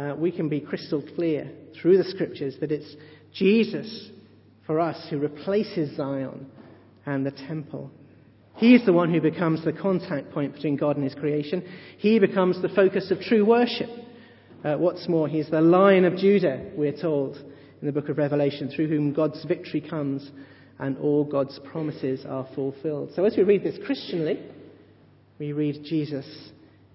uh, 0.01 0.15
we 0.17 0.33
can 0.33 0.49
be 0.49 0.61
crystal 0.61 1.03
clear 1.15 1.51
through 1.81 1.99
the 1.99 2.05
scriptures 2.05 2.57
that 2.61 2.73
it's 2.73 2.97
Jesus 3.35 4.11
for 4.67 4.81
us 4.81 4.97
who 5.11 5.19
replaces 5.19 5.97
Zion 5.97 6.47
and 7.05 7.27
the 7.27 7.33
temple. 7.33 7.91
He 8.57 8.75
is 8.75 8.85
the 8.87 8.93
one 8.93 9.13
who 9.13 9.21
becomes 9.21 9.65
the 9.65 9.73
contact 9.73 10.33
point 10.33 10.55
between 10.55 10.77
God 10.77 10.97
and 10.97 11.05
his 11.05 11.15
creation. 11.15 11.67
He 11.99 12.19
becomes 12.19 12.61
the 12.63 12.69
focus 12.71 13.11
of 13.11 13.21
true 13.21 13.45
worship. 13.45 13.91
Uh, 14.65 14.77
what's 14.77 15.09
more, 15.09 15.29
he's 15.29 15.51
the 15.51 15.61
lion 15.61 16.05
of 16.05 16.17
Judah, 16.17 16.71
we're 16.75 16.97
told 16.97 17.37
in 17.37 17.87
the 17.87 17.93
book 17.93 18.09
of 18.09 18.19
Revelation, 18.19 18.71
through 18.75 18.89
whom 18.89 19.13
God's 19.13 19.43
victory 19.45 19.81
comes 19.81 20.31
and 20.79 20.99
all 20.99 21.25
God's 21.25 21.59
promises 21.71 22.25
are 22.29 22.47
fulfilled. 22.55 23.11
So 23.15 23.25
as 23.25 23.37
we 23.37 23.43
read 23.43 23.65
this 23.65 23.79
Christianly, 23.85 24.41
we 25.39 25.53
read 25.53 25.83
Jesus 25.85 26.27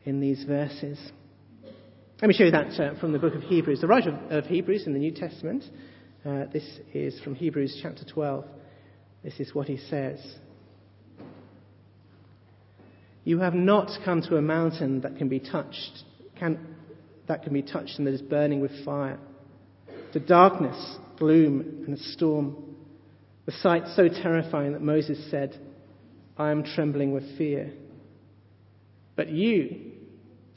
in 0.05 0.19
these 0.19 0.43
verses. 0.43 0.99
Let 2.21 2.29
me 2.29 2.33
show 2.33 2.45
you 2.45 2.51
that 2.51 2.79
uh, 2.79 2.97
from 3.01 3.11
the 3.11 3.19
book 3.19 3.35
of 3.35 3.41
Hebrews. 3.41 3.81
The 3.81 3.87
writer 3.87 4.11
of, 4.11 4.31
of 4.31 4.45
Hebrews 4.45 4.87
in 4.87 4.93
the 4.93 4.99
New 4.99 5.11
Testament, 5.11 5.65
uh, 6.25 6.45
this 6.53 6.63
is 6.93 7.19
from 7.19 7.35
Hebrews 7.35 7.77
chapter 7.83 8.05
12. 8.05 8.45
This 9.21 9.37
is 9.41 9.53
what 9.53 9.67
he 9.67 9.75
says. 9.75 10.25
You 13.25 13.39
have 13.39 13.53
not 13.53 13.91
come 14.05 14.21
to 14.21 14.37
a 14.37 14.41
mountain 14.41 15.01
that 15.01 15.17
can 15.17 15.27
be 15.27 15.41
touched, 15.41 16.03
can, 16.39 16.77
that 17.27 17.43
can 17.43 17.51
be 17.51 17.61
touched 17.61 17.97
and 17.97 18.07
that 18.07 18.13
is 18.13 18.21
burning 18.21 18.61
with 18.61 18.85
fire, 18.85 19.19
The 20.13 20.21
darkness, 20.21 20.95
gloom, 21.19 21.83
and 21.85 21.97
a 21.97 22.01
storm. 22.13 22.77
The 23.45 23.51
sight 23.51 23.83
so 23.93 24.07
terrifying 24.07 24.71
that 24.71 24.81
Moses 24.81 25.19
said, 25.29 25.59
I 26.37 26.51
am 26.51 26.63
trembling 26.63 27.11
with 27.11 27.37
fear. 27.37 27.73
But 29.17 29.27
you, 29.27 29.91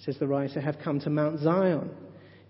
says 0.04 0.16
the 0.18 0.26
writer, 0.26 0.61
have 0.61 0.78
come 0.82 1.00
to 1.00 1.11
Mount 1.11 1.40
Zion. 1.40 1.90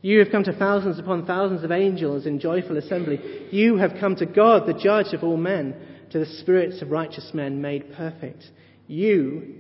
You 0.01 0.21
have 0.21 0.31
come 0.31 0.45
to 0.45 0.53
thousands 0.53 0.99
upon 0.99 1.27
thousands 1.27 1.65
of 1.65 1.73
angels 1.73 2.27
in 2.27 2.39
joyful 2.39 2.77
assembly. 2.77 3.49
You 3.51 3.77
have 3.77 3.95
come 3.99 4.15
to 4.17 4.27
God, 4.27 4.67
the 4.67 4.79
judge 4.79 5.13
of 5.13 5.25
all 5.25 5.37
men, 5.37 5.75
to 6.11 6.19
the 6.19 6.27
spirits 6.27 6.81
of 6.83 6.91
righteous 6.91 7.31
men 7.35 7.61
made 7.61 7.93
perfect. 7.95 8.45
You 8.87 9.55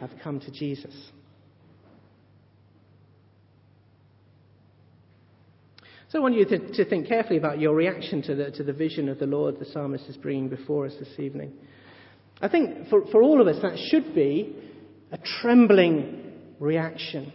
have 0.00 0.10
come 0.22 0.40
to 0.40 0.50
Jesus. 0.50 0.94
So 6.10 6.18
I 6.18 6.20
want 6.20 6.34
you 6.34 6.44
to, 6.44 6.58
to 6.74 6.84
think 6.84 7.08
carefully 7.08 7.38
about 7.38 7.58
your 7.58 7.74
reaction 7.74 8.20
to 8.22 8.34
the, 8.34 8.50
to 8.50 8.62
the 8.62 8.74
vision 8.74 9.08
of 9.08 9.18
the 9.18 9.26
Lord 9.26 9.58
the 9.58 9.64
psalmist 9.64 10.04
is 10.08 10.16
bringing 10.18 10.50
before 10.50 10.84
us 10.84 10.92
this 10.98 11.18
evening. 11.18 11.54
I 12.42 12.48
think 12.48 12.88
for, 12.90 13.06
for 13.06 13.22
all 13.22 13.40
of 13.40 13.46
us 13.46 13.62
that 13.62 13.78
should 13.90 14.14
be 14.14 14.54
a 15.10 15.18
trembling 15.40 16.21
reaction. 16.58 17.32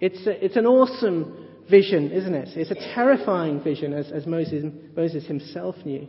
It's, 0.00 0.26
a, 0.26 0.44
it's 0.44 0.56
an 0.56 0.66
awesome 0.66 1.48
vision, 1.70 2.10
isn't 2.10 2.34
it? 2.34 2.48
It's 2.56 2.70
a 2.70 2.94
terrifying 2.94 3.62
vision, 3.62 3.92
as, 3.92 4.10
as 4.10 4.26
Moses, 4.26 4.64
Moses 4.96 5.26
himself 5.26 5.76
knew. 5.84 6.08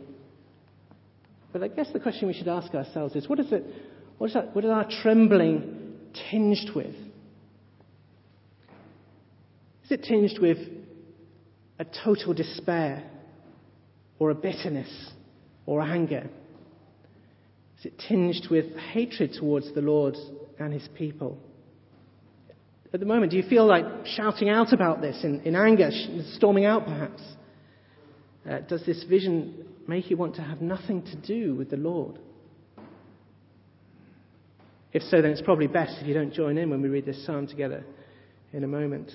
But 1.52 1.62
I 1.62 1.68
guess 1.68 1.88
the 1.92 2.00
question 2.00 2.26
we 2.28 2.34
should 2.34 2.48
ask 2.48 2.74
ourselves 2.74 3.14
is 3.14 3.28
what 3.28 3.38
is, 3.38 3.52
it, 3.52 3.64
what 4.18 4.28
is, 4.28 4.34
that, 4.34 4.54
what 4.54 4.64
is 4.64 4.70
our 4.70 4.88
trembling 5.02 5.96
tinged 6.30 6.70
with? 6.74 6.94
Is 9.84 9.90
it 9.90 10.04
tinged 10.04 10.38
with 10.40 10.58
a 11.78 11.84
total 12.04 12.32
despair 12.32 13.04
or 14.18 14.30
a 14.30 14.34
bitterness 14.34 15.10
or 15.66 15.82
anger? 15.82 16.28
Is 17.78 17.86
it 17.86 18.00
tinged 18.08 18.46
with 18.50 18.74
hatred 18.76 19.34
towards 19.38 19.74
the 19.74 19.82
Lord 19.82 20.16
and 20.58 20.72
his 20.72 20.88
people? 20.96 21.38
At 22.94 23.00
the 23.00 23.06
moment, 23.06 23.30
do 23.30 23.38
you 23.38 23.48
feel 23.48 23.66
like 23.66 23.84
shouting 24.04 24.50
out 24.50 24.72
about 24.72 25.00
this 25.00 25.24
in, 25.24 25.40
in 25.40 25.56
anger, 25.56 25.90
storming 26.34 26.66
out 26.66 26.84
perhaps? 26.84 27.22
Uh, 28.48 28.58
does 28.68 28.84
this 28.84 29.02
vision 29.04 29.66
make 29.86 30.10
you 30.10 30.16
want 30.16 30.34
to 30.34 30.42
have 30.42 30.60
nothing 30.60 31.02
to 31.02 31.16
do 31.16 31.54
with 31.54 31.70
the 31.70 31.76
Lord? 31.76 32.18
If 34.92 35.02
so, 35.04 35.22
then 35.22 35.30
it's 35.30 35.40
probably 35.40 35.68
best 35.68 35.96
if 36.00 36.06
you 36.06 36.12
don't 36.12 36.34
join 36.34 36.58
in 36.58 36.68
when 36.68 36.82
we 36.82 36.90
read 36.90 37.06
this 37.06 37.24
psalm 37.24 37.46
together 37.46 37.82
in 38.52 38.62
a 38.62 38.68
moment. 38.68 39.10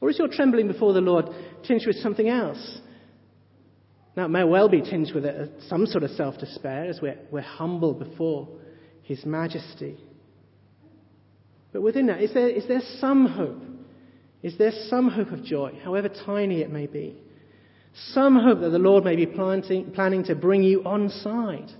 Or 0.00 0.10
is 0.10 0.18
your 0.18 0.28
trembling 0.28 0.68
before 0.68 0.92
the 0.92 1.00
Lord 1.00 1.26
tinged 1.66 1.82
with 1.86 1.96
something 1.96 2.28
else? 2.28 2.78
Now, 4.16 4.26
it 4.26 4.28
may 4.28 4.44
well 4.44 4.68
be 4.68 4.80
tinged 4.80 5.12
with 5.12 5.24
some 5.68 5.86
sort 5.86 6.04
of 6.04 6.10
self 6.10 6.38
despair 6.38 6.84
as 6.84 7.00
we're, 7.00 7.18
we're 7.32 7.40
humble 7.40 7.94
before 7.94 8.48
His 9.02 9.24
majesty. 9.26 9.96
But 11.72 11.82
within 11.82 12.06
that, 12.06 12.22
is 12.22 12.34
there, 12.34 12.48
is 12.48 12.66
there 12.66 12.82
some 12.98 13.26
hope? 13.26 13.62
Is 14.42 14.56
there 14.58 14.72
some 14.88 15.08
hope 15.08 15.30
of 15.32 15.44
joy, 15.44 15.78
however 15.84 16.08
tiny 16.08 16.62
it 16.62 16.70
may 16.70 16.86
be? 16.86 17.16
Some 18.12 18.38
hope 18.38 18.60
that 18.60 18.70
the 18.70 18.78
Lord 18.78 19.04
may 19.04 19.16
be 19.16 19.26
planting, 19.26 19.90
planning 19.92 20.24
to 20.24 20.34
bring 20.34 20.62
you 20.62 20.82
on 20.84 21.10
side. 21.10 21.70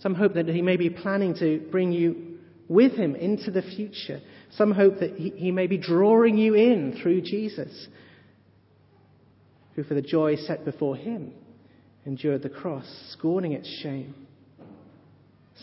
Some 0.00 0.14
hope 0.14 0.34
that 0.34 0.48
He 0.48 0.62
may 0.62 0.76
be 0.76 0.88
planning 0.88 1.34
to 1.36 1.66
bring 1.70 1.92
you 1.92 2.38
with 2.68 2.92
Him 2.92 3.14
into 3.14 3.50
the 3.50 3.62
future. 3.62 4.20
Some 4.52 4.72
hope 4.72 5.00
that 5.00 5.16
He, 5.16 5.30
he 5.30 5.50
may 5.50 5.66
be 5.66 5.76
drawing 5.76 6.38
you 6.38 6.54
in 6.54 6.98
through 7.02 7.22
Jesus, 7.22 7.88
who 9.74 9.84
for 9.84 9.94
the 9.94 10.02
joy 10.02 10.36
set 10.36 10.64
before 10.64 10.96
Him 10.96 11.32
endured 12.06 12.42
the 12.42 12.48
cross, 12.48 12.86
scorning 13.12 13.52
its 13.52 13.68
shame. 13.82 14.14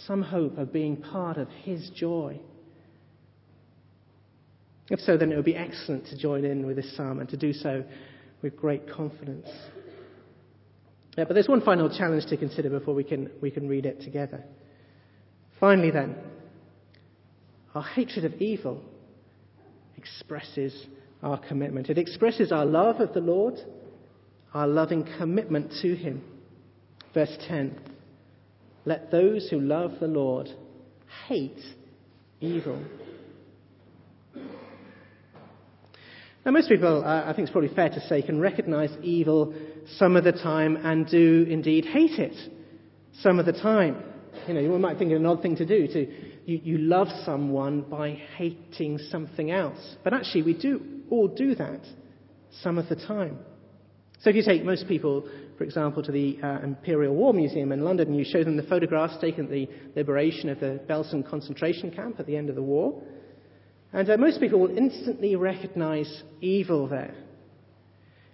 Some 0.05 0.21
hope 0.21 0.57
of 0.57 0.71
being 0.71 0.97
part 0.97 1.37
of 1.37 1.47
His 1.63 1.89
joy. 1.95 2.39
If 4.89 4.99
so, 5.01 5.17
then 5.17 5.31
it 5.31 5.35
would 5.35 5.45
be 5.45 5.55
excellent 5.55 6.05
to 6.07 6.17
join 6.17 6.45
in 6.45 6.65
with 6.65 6.77
this 6.77 6.95
psalm 6.95 7.19
and 7.19 7.27
to 7.29 7.37
do 7.37 7.53
so 7.53 7.83
with 8.41 8.55
great 8.55 8.89
confidence. 8.89 9.47
Yeah, 11.17 11.25
but 11.25 11.33
there's 11.33 11.47
one 11.47 11.61
final 11.61 11.89
challenge 11.89 12.25
to 12.27 12.37
consider 12.37 12.69
before 12.69 12.93
we 12.93 13.03
can, 13.03 13.31
we 13.41 13.51
can 13.51 13.67
read 13.67 13.85
it 13.85 14.01
together. 14.01 14.43
Finally, 15.59 15.91
then, 15.91 16.15
our 17.73 17.83
hatred 17.83 18.23
of 18.23 18.33
evil 18.35 18.83
expresses 19.97 20.85
our 21.23 21.39
commitment. 21.39 21.89
It 21.89 21.97
expresses 21.97 22.51
our 22.51 22.65
love 22.65 22.99
of 22.99 23.13
the 23.13 23.19
Lord, 23.19 23.55
our 24.53 24.67
loving 24.67 25.07
commitment 25.17 25.73
to 25.81 25.95
Him. 25.95 26.23
Verse 27.13 27.35
10 27.47 27.79
Let 28.85 29.11
those 29.11 29.49
who 29.49 29.59
love 29.59 29.93
the 29.99 30.07
Lord 30.07 30.49
hate 31.27 31.59
evil. 32.39 32.79
Now, 36.47 36.53
most 36.53 36.69
people, 36.69 37.03
uh, 37.03 37.25
I 37.25 37.33
think 37.33 37.39
it's 37.39 37.51
probably 37.51 37.75
fair 37.75 37.89
to 37.89 37.99
say, 38.07 38.21
can 38.21 38.39
recognize 38.39 38.89
evil 39.03 39.53
some 39.97 40.15
of 40.15 40.23
the 40.23 40.31
time 40.31 40.77
and 40.77 41.05
do 41.05 41.45
indeed 41.49 41.83
hate 41.83 42.17
it 42.17 42.37
some 43.19 43.37
of 43.37 43.45
the 43.45 43.51
time. 43.51 44.01
You 44.47 44.53
know, 44.53 44.61
you 44.61 44.79
might 44.79 44.97
think 44.97 45.11
it 45.11 45.15
an 45.15 45.25
odd 45.25 45.41
thing 45.41 45.57
to 45.57 45.65
do, 45.65 45.87
to 45.87 45.99
you, 46.45 46.61
you 46.63 46.77
love 46.77 47.09
someone 47.25 47.81
by 47.81 48.11
hating 48.37 48.97
something 49.09 49.51
else. 49.51 49.97
But 50.05 50.13
actually, 50.13 50.43
we 50.43 50.53
do 50.53 51.01
all 51.09 51.27
do 51.27 51.53
that 51.55 51.81
some 52.61 52.77
of 52.77 52.87
the 52.87 52.95
time. 52.95 53.39
So 54.21 54.29
if 54.29 54.37
you 54.37 54.43
take 54.43 54.63
most 54.63 54.87
people, 54.87 55.27
for 55.57 55.65
example, 55.65 56.01
to 56.01 56.13
the 56.13 56.39
uh, 56.41 56.59
Imperial 56.63 57.13
War 57.13 57.33
Museum 57.33 57.73
in 57.73 57.83
London 57.83 58.07
and 58.07 58.17
you 58.17 58.23
show 58.23 58.45
them 58.45 58.55
the 58.55 58.63
photographs 58.63 59.17
taken 59.19 59.47
at 59.47 59.51
the 59.51 59.67
liberation 59.97 60.47
of 60.47 60.61
the 60.61 60.79
Belsen 60.89 61.29
concentration 61.29 61.91
camp 61.91 62.21
at 62.21 62.25
the 62.25 62.37
end 62.37 62.47
of 62.47 62.55
the 62.55 62.63
war, 62.63 63.03
and 63.93 64.09
uh, 64.09 64.17
most 64.17 64.39
people 64.39 64.59
will 64.59 64.77
instantly 64.77 65.35
recognize 65.35 66.23
evil 66.41 66.87
there. 66.87 67.15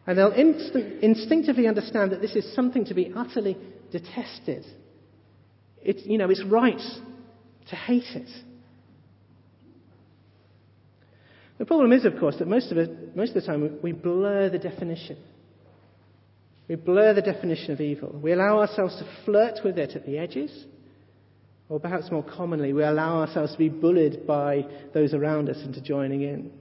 And 0.06 0.18
they'll 0.18 0.32
instinctively 0.32 1.68
understand 1.68 2.12
that 2.12 2.22
this 2.22 2.36
is 2.36 2.54
something 2.54 2.86
to 2.86 2.94
be 2.94 3.13
utterly 3.16 3.58
detested. 3.92 4.66
It's, 5.82 6.06
you 6.06 6.18
know, 6.18 6.30
it's 6.30 6.44
right 6.44 6.82
to 7.70 7.76
hate 7.76 8.16
it. 8.16 8.30
The 11.58 11.66
problem 11.66 11.94
is, 11.94 12.04
of 12.04 12.20
course, 12.20 12.36
that 12.39 12.48
most 12.48 12.72
of, 12.72 12.78
it, 12.78 13.16
most 13.16 13.30
of 13.30 13.36
the 13.36 13.48
time 13.48 13.80
we 13.82 13.94
blur 13.94 14.50
the 14.50 14.60
definition. 14.60 15.18
We 16.68 16.76
blur 16.76 17.13
the 17.13 17.22
definition 17.22 17.72
of 17.72 17.80
evil. 17.80 18.20
We 18.22 18.34
allow 18.34 18.60
ourselves 18.60 18.98
to 18.98 19.08
flirt 19.24 19.60
with 19.63 19.78
it 19.78 19.96
at 19.96 20.06
the 20.06 20.18
edges 20.18 20.66
or 21.69 21.80
perhaps 21.80 22.12
more 22.12 22.23
commonly, 22.23 22.73
we 22.73 22.84
allow 22.84 23.21
ourselves 23.21 23.54
to 23.54 23.58
be 23.58 23.69
bullied 23.69 24.28
by 24.28 24.65
those 24.93 25.13
around 25.13 25.49
us 25.49 25.58
into 25.63 25.82
joining 25.82 26.21
in. 26.21 26.52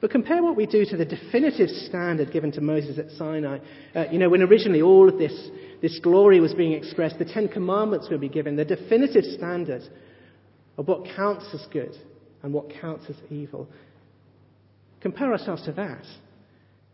But 0.00 0.10
compare 0.10 0.42
what 0.42 0.56
we 0.56 0.66
do 0.66 0.84
to 0.84 0.96
the 0.96 1.06
definitive 1.06 1.70
standard 1.70 2.30
given 2.30 2.52
to 2.52 2.60
Moses 2.60 2.98
at 2.98 3.10
Sinai. 3.12 3.58
Uh, 3.94 4.04
you 4.12 4.18
know, 4.18 4.28
when 4.28 4.42
originally 4.42 4.82
all 4.82 5.08
of 5.08 5.18
this, 5.18 5.48
this 5.80 5.98
glory 6.00 6.38
was 6.38 6.52
being 6.52 6.72
expressed, 6.72 7.18
the 7.18 7.24
Ten 7.24 7.48
Commandments 7.48 8.08
were 8.10 8.18
be 8.18 8.28
given, 8.28 8.56
the 8.56 8.64
definitive 8.64 9.24
standard 9.24 9.82
of 10.76 10.86
what 10.86 11.06
counts 11.16 11.46
as 11.54 11.66
good 11.72 11.96
and 12.42 12.52
what 12.52 12.70
counts 12.80 13.06
as 13.08 13.16
evil. 13.30 13.66
Compare 15.00 15.32
ourselves 15.32 15.64
to 15.64 15.72
that, 15.72 16.04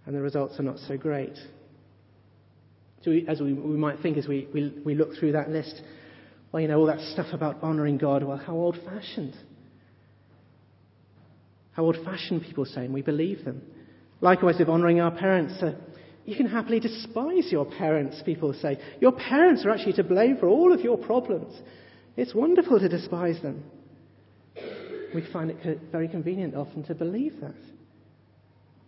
and 0.06 0.14
the 0.14 0.20
results 0.20 0.58
are 0.61 0.64
not 0.64 0.78
so 0.78 0.96
great. 0.96 1.37
So 3.02 3.11
we, 3.11 3.26
as 3.26 3.40
we, 3.40 3.52
we, 3.52 3.76
might 3.76 4.00
think 4.00 4.16
as 4.16 4.28
we, 4.28 4.46
we, 4.54 4.72
we 4.85 4.94
look 4.94 5.16
through 5.18 5.32
that 5.32 5.50
list, 5.50 5.82
well, 6.52 6.60
you 6.60 6.68
know, 6.68 6.78
all 6.78 6.86
that 6.86 7.00
stuff 7.12 7.28
about 7.32 7.62
honouring 7.62 7.96
God, 7.96 8.22
well, 8.22 8.36
how 8.36 8.54
old 8.54 8.78
fashioned. 8.84 9.34
How 11.72 11.84
old 11.84 11.96
fashioned 12.04 12.42
people 12.42 12.66
say, 12.66 12.84
and 12.84 12.92
we 12.92 13.00
believe 13.00 13.44
them. 13.44 13.62
Likewise, 14.20 14.56
with 14.58 14.68
honouring 14.68 15.00
our 15.00 15.10
parents, 15.10 15.54
uh, 15.62 15.72
you 16.26 16.36
can 16.36 16.46
happily 16.46 16.78
despise 16.78 17.50
your 17.50 17.64
parents, 17.64 18.22
people 18.24 18.52
say. 18.52 18.78
Your 19.00 19.12
parents 19.12 19.64
are 19.64 19.70
actually 19.70 19.94
to 19.94 20.04
blame 20.04 20.36
for 20.36 20.46
all 20.46 20.72
of 20.72 20.80
your 20.80 20.98
problems. 20.98 21.58
It's 22.16 22.34
wonderful 22.34 22.78
to 22.78 22.88
despise 22.88 23.40
them. 23.40 23.64
We 25.14 25.26
find 25.32 25.50
it 25.50 25.80
very 25.90 26.08
convenient 26.08 26.54
often 26.54 26.84
to 26.84 26.94
believe 26.94 27.40
that. 27.40 27.54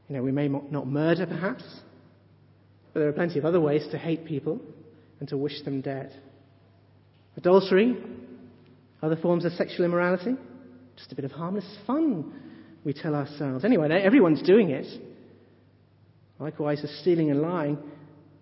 You 0.09 0.17
know, 0.17 0.23
we 0.23 0.33
may 0.33 0.49
not 0.49 0.87
murder, 0.87 1.27
perhaps, 1.27 1.65
but 2.93 3.01
there 3.01 3.09
are 3.09 3.13
plenty 3.13 3.39
of 3.39 3.47
other 3.47 3.61
ways 3.61 3.87
to 3.91 3.99
hate 3.99 4.27
people 4.27 4.61
and 5.19 5.29
to 5.31 5.37
wish 5.39 5.63
them 5.65 5.81
dead. 5.81 6.13
Adultery, 7.37 7.97
other 9.03 9.17
forms 9.17 9.45
of 9.45 9.53
sexual 9.53 9.85
immorality, 9.85 10.35
just 10.97 11.13
a 11.13 11.15
bit 11.15 11.25
of 11.25 11.33
harmless 11.33 11.67
fun, 11.87 12.33
we 12.85 12.93
tell 12.93 13.15
ourselves. 13.15 13.65
Anyway, 13.65 13.89
everyone's 13.91 14.43
doing 14.43 14.71
it. 14.71 14.87
Likewise, 16.39 16.81
with 16.83 16.91
stealing 17.01 17.31
and 17.31 17.41
lying, 17.41 17.79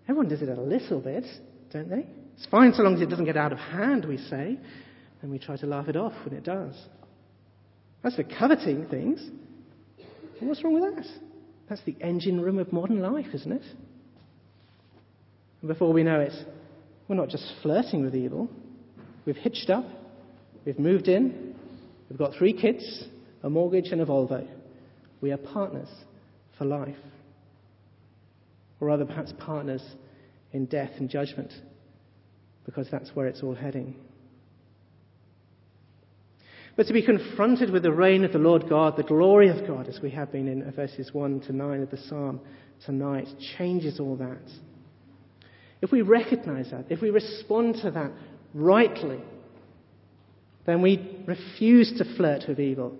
everyone 0.08 0.28
does 0.28 0.42
it 0.42 0.48
a 0.48 0.60
little 0.60 1.00
bit, 1.00 1.24
don't 1.72 1.88
they? 1.88 2.06
It's 2.36 2.46
fine 2.50 2.72
so 2.74 2.82
long 2.82 2.94
as 2.94 3.00
it 3.00 3.10
doesn't 3.10 3.24
get 3.24 3.36
out 3.36 3.52
of 3.52 3.58
hand, 3.58 4.04
we 4.04 4.18
say, 4.18 4.58
and 5.20 5.30
we 5.30 5.38
try 5.38 5.56
to 5.56 5.66
laugh 5.66 5.88
it 5.88 5.96
off 5.96 6.12
when 6.24 6.34
it 6.34 6.44
does. 6.44 6.74
As 8.04 8.16
for 8.16 8.24
coveting 8.24 8.86
things, 8.88 9.24
what's 10.40 10.64
wrong 10.64 10.74
with 10.74 10.96
that? 10.96 11.06
That's 11.68 11.82
the 11.84 11.96
engine 12.00 12.40
room 12.40 12.58
of 12.58 12.72
modern 12.72 13.00
life, 13.00 13.28
isn't 13.32 13.52
it? 13.52 13.62
And 15.60 15.68
before 15.68 15.92
we 15.92 16.02
know 16.02 16.18
it, 16.18 16.32
we're 17.06 17.14
not 17.14 17.28
just 17.28 17.44
flirting 17.62 18.04
with 18.04 18.16
evil, 18.16 18.48
We've 19.24 19.36
hitched 19.36 19.70
up, 19.70 19.84
we've 20.64 20.78
moved 20.78 21.08
in, 21.08 21.54
we've 22.08 22.18
got 22.18 22.34
three 22.34 22.52
kids, 22.52 23.04
a 23.42 23.50
mortgage, 23.50 23.88
and 23.92 24.00
a 24.00 24.06
Volvo. 24.06 24.46
We 25.20 25.30
are 25.32 25.36
partners 25.36 25.88
for 26.58 26.64
life. 26.64 26.96
Or 28.80 28.88
rather, 28.88 29.04
perhaps 29.04 29.32
partners 29.38 29.82
in 30.52 30.66
death 30.66 30.90
and 30.98 31.08
judgment, 31.08 31.52
because 32.66 32.88
that's 32.90 33.10
where 33.14 33.28
it's 33.28 33.42
all 33.42 33.54
heading. 33.54 33.94
But 36.76 36.86
to 36.86 36.92
be 36.92 37.04
confronted 37.04 37.70
with 37.70 37.82
the 37.82 37.92
reign 37.92 38.24
of 38.24 38.32
the 38.32 38.38
Lord 38.38 38.68
God, 38.68 38.96
the 38.96 39.02
glory 39.02 39.48
of 39.48 39.66
God, 39.66 39.88
as 39.88 40.00
we 40.00 40.10
have 40.10 40.32
been 40.32 40.48
in 40.48 40.70
verses 40.72 41.12
1 41.12 41.40
to 41.42 41.52
9 41.52 41.82
of 41.82 41.90
the 41.90 41.96
psalm 41.96 42.40
tonight, 42.84 43.28
changes 43.56 44.00
all 44.00 44.16
that. 44.16 44.50
If 45.82 45.92
we 45.92 46.02
recognize 46.02 46.70
that, 46.70 46.86
if 46.88 47.02
we 47.02 47.10
respond 47.10 47.76
to 47.82 47.90
that 47.90 48.10
rightly, 48.54 49.20
then 50.66 50.82
we 50.82 51.24
refuse 51.26 51.92
to 51.98 52.16
flirt 52.16 52.44
with 52.48 52.60
evil 52.60 52.98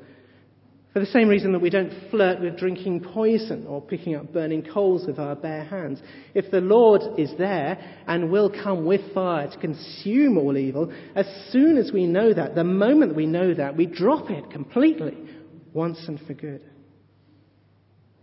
for 0.93 1.01
the 1.01 1.07
same 1.07 1.29
reason 1.29 1.53
that 1.53 1.61
we 1.63 1.71
don't 1.71 1.93
flirt 2.11 2.41
with 2.41 2.59
drinking 2.59 3.01
poison 3.01 3.67
or 3.67 3.81
picking 3.81 4.15
up 4.15 4.31
burning 4.31 4.63
coals 4.63 5.07
with 5.07 5.19
our 5.19 5.35
bare 5.35 5.65
hands. 5.65 6.03
If 6.35 6.51
the 6.51 6.61
Lord 6.61 7.19
is 7.19 7.33
there 7.39 7.79
and 8.07 8.31
will 8.31 8.51
come 8.51 8.85
with 8.85 9.15
fire 9.15 9.51
to 9.51 9.59
consume 9.59 10.37
all 10.37 10.59
evil, 10.59 10.93
as 11.15 11.27
soon 11.49 11.79
as 11.79 11.93
we 11.93 12.07
know 12.07 12.35
that, 12.35 12.55
the 12.55 12.65
moment 12.65 13.17
we 13.17 13.25
know 13.25 13.55
that, 13.55 13.75
we 13.75 13.87
drop 13.87 14.29
it 14.29 14.51
completely, 14.51 15.17
once 15.73 15.99
and 16.09 16.21
for 16.27 16.35
good. 16.35 16.61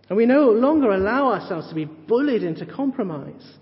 And 0.07 0.17
we 0.17 0.27
no 0.27 0.51
longer 0.51 0.91
allow 0.91 1.33
ourselves 1.33 1.69
to 1.69 1.75
be 1.75 1.85
bullied 1.85 2.43
into 2.43 2.67
compromise 2.67 3.57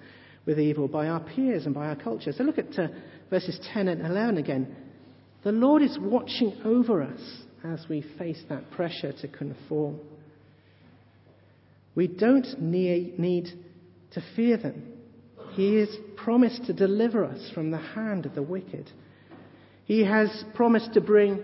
with 0.46 0.60
evil 0.60 0.90
by 0.90 1.08
our 1.08 1.22
peers 1.22 1.66
and 1.66 1.74
by 1.74 1.88
our 1.88 1.96
culture. 1.96 2.34
So 2.34 2.44
look 2.44 2.58
at 2.58 2.78
uh, 2.78 2.88
verses 3.30 3.60
10 3.74 3.88
and 3.88 4.06
11 4.06 4.38
again. 4.38 4.76
The 5.44 5.52
Lord 5.52 5.82
is 5.82 5.98
watching 6.00 6.60
over 6.66 7.02
us 7.02 7.22
as 7.64 7.86
we 7.90 8.04
face 8.18 8.42
that 8.50 8.72
pressure 8.72 9.14
to 9.22 9.28
conform. 9.28 10.00
We 11.96 12.08
don't 12.08 12.62
need 12.62 13.48
to 14.12 14.24
fear 14.36 14.58
them. 14.58 14.94
He 15.54 15.76
has 15.76 15.90
promised 16.16 16.66
to 16.66 16.74
deliver 16.74 17.26
us 17.26 17.50
from 17.54 17.72
the 17.72 17.78
hand 17.78 18.26
of 18.26 18.36
the 18.36 18.44
wicked. 18.44 18.92
He 19.86 20.04
has 20.04 20.44
promised 20.54 20.94
to 20.94 21.02
bring 21.02 21.44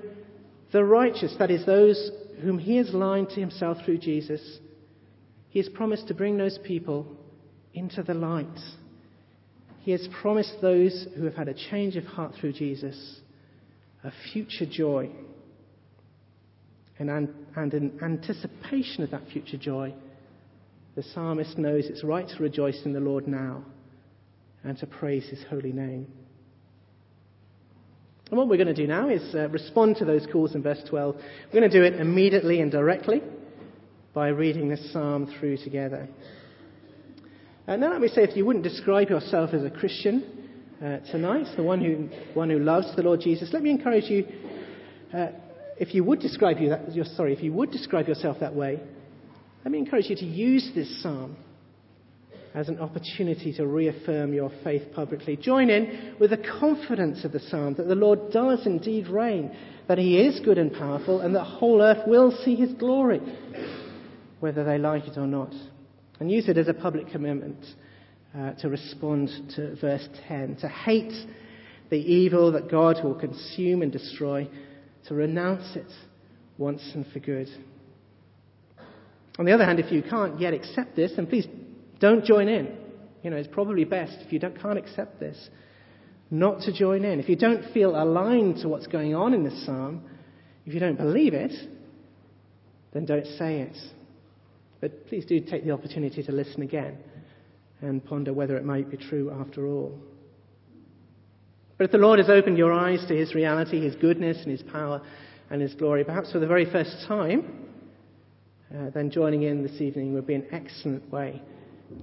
the 0.72 0.84
righteous, 0.84 1.36
that 1.40 1.50
is, 1.50 1.66
those 1.66 2.12
whom 2.42 2.60
he 2.60 2.78
has 2.78 2.94
lined 2.94 3.30
to 3.30 3.40
himself 3.40 3.78
through 3.86 4.00
Jesus, 4.00 4.60
he 5.50 5.60
has 5.60 5.70
promised 5.70 6.08
to 6.08 6.14
bring 6.14 6.38
those 6.38 6.60
people 6.64 7.08
into 7.74 8.04
the 8.04 8.14
light. 8.14 8.60
He 9.84 9.92
has 9.92 10.08
promised 10.22 10.56
those 10.62 11.08
who 11.16 11.26
have 11.26 11.36
had 11.36 11.50
a 11.50 11.54
change 11.54 11.96
of 11.96 12.06
heart 12.06 12.34
through 12.40 12.54
Jesus 12.54 13.20
a 14.04 14.12
future 14.34 14.66
joy 14.66 15.10
and, 17.00 17.34
and 17.56 17.74
in 17.74 18.00
anticipation 18.02 19.04
of 19.04 19.12
that 19.12 19.28
future 19.32 19.58
joy, 19.58 19.94
the 20.96 21.04
psalmist 21.04 21.58
knows 21.58 21.86
it's 21.86 22.04
right 22.04 22.28
to 22.28 22.44
rejoice 22.44 22.82
in 22.86 22.94
the 22.94 23.00
Lord 23.00 23.28
now 23.28 23.64
and 24.64 24.78
to 24.78 24.88
praise 24.88 25.28
his 25.28 25.44
holy 25.50 25.72
name. 25.72 26.08
And 28.30 28.38
what 28.38 28.48
we're 28.48 28.58
going 28.58 28.68
to 28.68 28.74
do 28.74 28.88
now 28.88 29.10
is 29.10 29.36
uh, 29.36 29.50
respond 29.50 29.98
to 29.98 30.06
those 30.06 30.26
calls 30.32 30.56
in 30.56 30.64
verse 30.64 30.82
12. 30.90 31.16
We're 31.16 31.60
going 31.60 31.70
to 31.70 31.78
do 31.78 31.84
it 31.84 32.00
immediately 32.00 32.62
and 32.62 32.72
directly 32.72 33.22
by 34.14 34.30
reading 34.30 34.70
this 34.70 34.94
psalm 34.94 35.34
through 35.40 35.58
together. 35.58 36.08
Uh, 37.66 37.78
now, 37.78 37.92
let 37.92 38.02
me 38.02 38.10
say, 38.10 38.24
if 38.24 38.36
you 38.36 38.46
wouldn't 38.46 38.64
describe 38.64 39.10
yourself 39.10 39.52
as 39.54 39.64
a 39.64 39.70
Christian 39.70 40.52
uh, 40.84 40.98
tonight, 41.12 41.48
the 41.56 41.64
one 41.64 41.80
who, 41.80 42.10
one 42.34 42.50
who 42.50 42.60
loves 42.60 42.94
the 42.98 43.02
Lord 43.02 43.22
Jesus, 43.22 43.52
let 43.54 43.64
me 43.64 43.70
encourage 43.70 44.06
you 44.06 44.28
uh, 45.14 45.28
if 45.78 45.94
you 45.94 46.04
would 46.04 46.20
describe 46.20 46.60
you 46.60 46.70
that, 46.70 46.82
sorry, 47.16 47.34
if 47.34 47.42
you 47.42 47.54
would 47.54 47.72
describe 47.72 48.08
yourself 48.08 48.38
that 48.42 48.54
way, 48.54 48.82
let 49.64 49.72
me 49.72 49.78
encourage 49.78 50.10
you 50.10 50.16
to 50.18 50.26
use 50.26 50.72
this 50.76 51.02
psalm 51.02 51.38
as 52.54 52.68
an 52.68 52.80
opportunity 52.80 53.54
to 53.54 53.66
reaffirm 53.66 54.34
your 54.34 54.52
faith 54.64 54.84
publicly. 54.94 55.38
Join 55.38 55.70
in 55.70 56.16
with 56.20 56.32
the 56.32 56.38
confidence 56.60 57.24
of 57.24 57.32
the 57.32 57.40
psalm 57.40 57.76
that 57.76 57.88
the 57.88 57.96
Lord 57.96 58.32
does 58.32 58.66
indeed 58.66 59.08
reign, 59.08 59.56
that 59.88 59.98
he 59.98 60.20
is 60.20 60.42
good 60.42 60.58
and 60.58 60.72
powerful, 60.72 61.22
and 61.22 61.34
that 61.34 61.40
the 61.40 61.46
whole 61.46 61.82
earth 61.82 62.06
will 62.08 62.32
see 62.44 62.56
his 62.56 62.74
glory, 62.74 63.22
whether 64.42 64.66
they 64.66 64.78
like 64.78 65.08
it 65.08 65.18
or 65.18 65.28
not. 65.28 65.54
And 66.20 66.32
use 66.32 66.48
it 66.48 66.58
as 66.58 66.68
a 66.68 66.74
public 66.74 67.10
commitment 67.12 67.64
uh, 68.38 68.54
to 68.54 68.70
respond 68.70 69.30
to 69.56 69.76
verse 69.76 70.08
10, 70.28 70.58
to 70.58 70.68
hate 70.68 71.14
the 71.90 71.98
evil 71.98 72.52
that 72.54 72.70
God 72.70 73.04
will 73.04 73.16
consume 73.16 73.82
and 73.82 73.92
destroy 73.92 74.48
to 75.08 75.14
renounce 75.14 75.76
it 75.76 75.92
once 76.58 76.82
and 76.94 77.06
for 77.08 77.20
good. 77.20 77.48
On 79.40 79.46
the 79.46 79.52
other 79.52 79.66
hand, 79.66 79.80
if 79.80 79.92
you 79.92 80.04
can't 80.04 80.40
yet 80.40 80.54
accept 80.54 80.96
this, 80.96 81.12
then 81.16 81.28
please 81.28 81.48
don't 82.00 82.24
join 82.24 82.48
in. 82.48 82.76
You 83.24 83.30
know, 83.30 83.38
it's 83.38 83.48
probably 83.52 83.84
best 83.84 84.18
if 84.20 84.34
you 84.34 84.40
can't 84.40 84.78
accept 84.78 85.20
this, 85.20 85.50
not 86.30 86.62
to 86.62 86.74
join 86.74 87.06
in. 87.06 87.20
If 87.20 87.30
you 87.30 87.36
don't 87.36 87.72
feel 87.74 87.96
aligned 87.96 88.58
to 88.62 88.68
what's 88.68 88.88
going 88.88 89.16
on 89.16 89.34
in 89.34 89.44
this 89.44 89.66
psalm, 89.66 90.04
if 90.66 90.74
you 90.74 90.80
don't 90.80 90.98
believe 90.98 91.34
it, 91.34 91.54
then 92.92 93.06
don't 93.06 93.26
say 93.26 93.62
it. 93.62 93.78
But 94.84 95.08
please 95.08 95.24
do 95.24 95.40
take 95.40 95.64
the 95.64 95.72
opportunity 95.72 96.22
to 96.24 96.34
listen 96.34 96.62
again 96.62 96.98
and 97.80 98.04
ponder 98.04 98.34
whether 98.34 98.58
it 98.58 98.66
might 98.66 98.92
be 98.92 98.98
true 98.98 99.32
after 99.32 99.66
all. 99.66 99.98
But 101.78 101.86
if 101.86 101.92
the 101.92 102.00
Lord 102.00 102.20
has 102.20 102.30
opened 102.30 102.58
your 102.58 102.74
eyes 102.74 103.06
to 103.08 103.16
his 103.16 103.34
reality, 103.34 103.80
his 103.80 103.96
goodness 103.96 104.40
and 104.42 104.52
his 104.52 104.62
power 104.62 105.02
and 105.50 105.62
his 105.62 105.74
glory, 105.74 106.04
perhaps 106.04 106.34
for 106.34 106.40
the 106.40 106.48
very 106.48 106.70
first 106.70 107.06
time, 107.08 107.70
uh, 108.76 108.90
then 108.90 109.10
joining 109.10 109.44
in 109.44 109.64
this 109.64 109.80
evening 109.80 110.14
would 110.16 110.28
be 110.28 110.36
an 110.36 110.48
excellent 110.52 111.10
way 111.10 111.42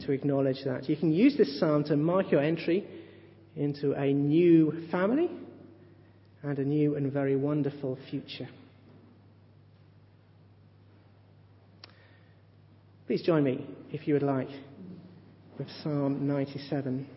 to 0.07 0.13
acknowledge 0.13 0.65
that. 0.65 0.89
You 0.89 0.97
can 0.97 1.13
use 1.13 1.37
this 1.37 1.61
psalm 1.61 1.85
to 1.85 1.99
mark 1.99 2.33
your 2.33 2.41
entry 2.41 2.89
into 3.57 3.93
a 3.93 4.11
new 4.11 4.89
family 4.91 5.31
and 6.43 6.59
a 6.59 6.65
new 6.65 6.97
and 6.97 7.13
very 7.13 7.37
wonderful 7.37 7.99
future. 8.09 8.49
Please 13.11 13.23
join 13.23 13.43
me, 13.43 13.67
if 13.91 14.07
you 14.07 14.15
would 14.15 14.23
like, 14.23 14.47
with 15.59 15.67
Psalm 15.83 16.29
97. 16.29 17.09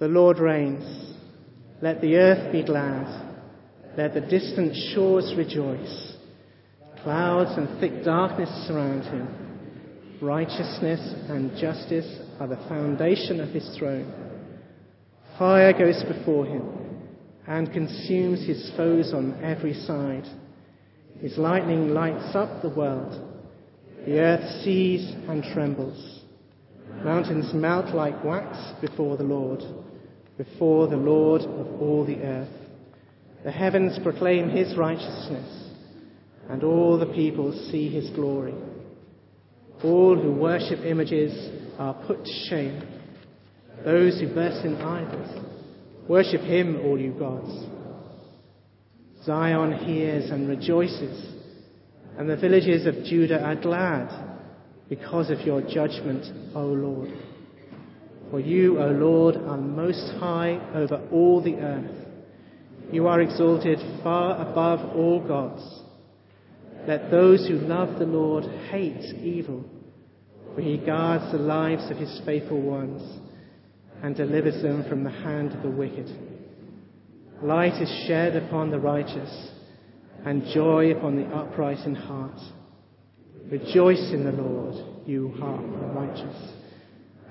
The 0.00 0.08
Lord 0.08 0.40
reigns. 0.40 1.14
Let 1.80 2.00
the 2.00 2.16
earth 2.16 2.50
be 2.50 2.64
glad. 2.64 3.06
Let 3.96 4.14
the 4.14 4.20
distant 4.20 4.74
shores 4.92 5.32
rejoice. 5.36 6.16
Clouds 7.04 7.56
and 7.56 7.78
thick 7.78 8.02
darkness 8.04 8.50
surround 8.66 9.04
him. 9.04 10.18
Righteousness 10.20 11.14
and 11.28 11.56
justice 11.56 12.18
are 12.40 12.48
the 12.48 12.64
foundation 12.68 13.38
of 13.38 13.50
his 13.50 13.76
throne. 13.78 14.12
Fire 15.38 15.72
goes 15.72 16.02
before 16.02 16.46
him 16.46 17.06
and 17.46 17.72
consumes 17.72 18.44
his 18.44 18.72
foes 18.76 19.14
on 19.14 19.40
every 19.40 19.74
side. 19.74 20.26
His 21.24 21.38
lightning 21.38 21.94
lights 21.94 22.36
up 22.36 22.60
the 22.60 22.68
world. 22.68 23.18
The 24.04 24.18
earth 24.18 24.62
sees 24.62 25.10
and 25.26 25.42
trembles. 25.54 26.20
Mountains 27.02 27.54
melt 27.54 27.94
like 27.94 28.22
wax 28.22 28.58
before 28.82 29.16
the 29.16 29.24
Lord 29.24 29.62
before 30.36 30.86
the 30.86 30.98
Lord 30.98 31.40
of 31.40 31.80
all 31.80 32.04
the 32.04 32.18
earth. 32.18 32.52
The 33.42 33.50
heavens 33.50 33.98
proclaim 34.02 34.50
his 34.50 34.76
righteousness, 34.76 35.70
and 36.50 36.62
all 36.62 36.98
the 36.98 37.06
peoples 37.06 37.70
see 37.70 37.88
his 37.88 38.10
glory. 38.10 38.54
All 39.82 40.20
who 40.20 40.30
worship 40.30 40.80
images 40.80 41.32
are 41.78 41.94
put 42.06 42.22
to 42.22 42.32
shame. 42.50 42.86
Those 43.82 44.20
who 44.20 44.34
burst 44.34 44.62
in 44.66 44.76
idols, 44.76 45.42
worship 46.06 46.42
him, 46.42 46.82
all 46.84 47.00
you 47.00 47.12
gods. 47.12 47.73
Zion 49.24 49.72
hears 49.72 50.30
and 50.30 50.48
rejoices, 50.48 51.34
and 52.18 52.28
the 52.28 52.36
villages 52.36 52.86
of 52.86 53.04
Judah 53.04 53.42
are 53.42 53.56
glad 53.56 54.10
because 54.88 55.30
of 55.30 55.40
your 55.40 55.62
judgment, 55.62 56.54
O 56.54 56.66
Lord. 56.66 57.10
For 58.30 58.38
you, 58.38 58.78
O 58.80 58.88
Lord, 58.88 59.36
are 59.36 59.56
most 59.56 60.12
high 60.18 60.60
over 60.74 61.08
all 61.10 61.42
the 61.42 61.56
earth. 61.56 62.06
You 62.92 63.06
are 63.06 63.22
exalted 63.22 63.78
far 64.02 64.40
above 64.46 64.94
all 64.94 65.26
gods. 65.26 65.62
Let 66.86 67.10
those 67.10 67.46
who 67.48 67.54
love 67.54 67.98
the 67.98 68.04
Lord 68.04 68.44
hate 68.70 69.14
evil, 69.22 69.64
for 70.54 70.60
he 70.60 70.76
guards 70.76 71.32
the 71.32 71.38
lives 71.38 71.90
of 71.90 71.96
his 71.96 72.20
faithful 72.26 72.60
ones 72.60 73.02
and 74.02 74.14
delivers 74.14 74.62
them 74.62 74.84
from 74.86 75.02
the 75.02 75.10
hand 75.10 75.52
of 75.52 75.62
the 75.62 75.70
wicked. 75.70 76.33
Light 77.42 77.80
is 77.82 77.88
shed 78.06 78.36
upon 78.36 78.70
the 78.70 78.78
righteous 78.78 79.50
and 80.24 80.44
joy 80.54 80.92
upon 80.92 81.16
the 81.16 81.26
upright 81.34 81.84
in 81.86 81.94
heart. 81.94 82.40
Rejoice 83.50 84.10
in 84.12 84.24
the 84.24 84.32
Lord, 84.32 85.06
you 85.06 85.34
heart 85.38 85.60
the 85.60 85.86
righteous 85.88 86.52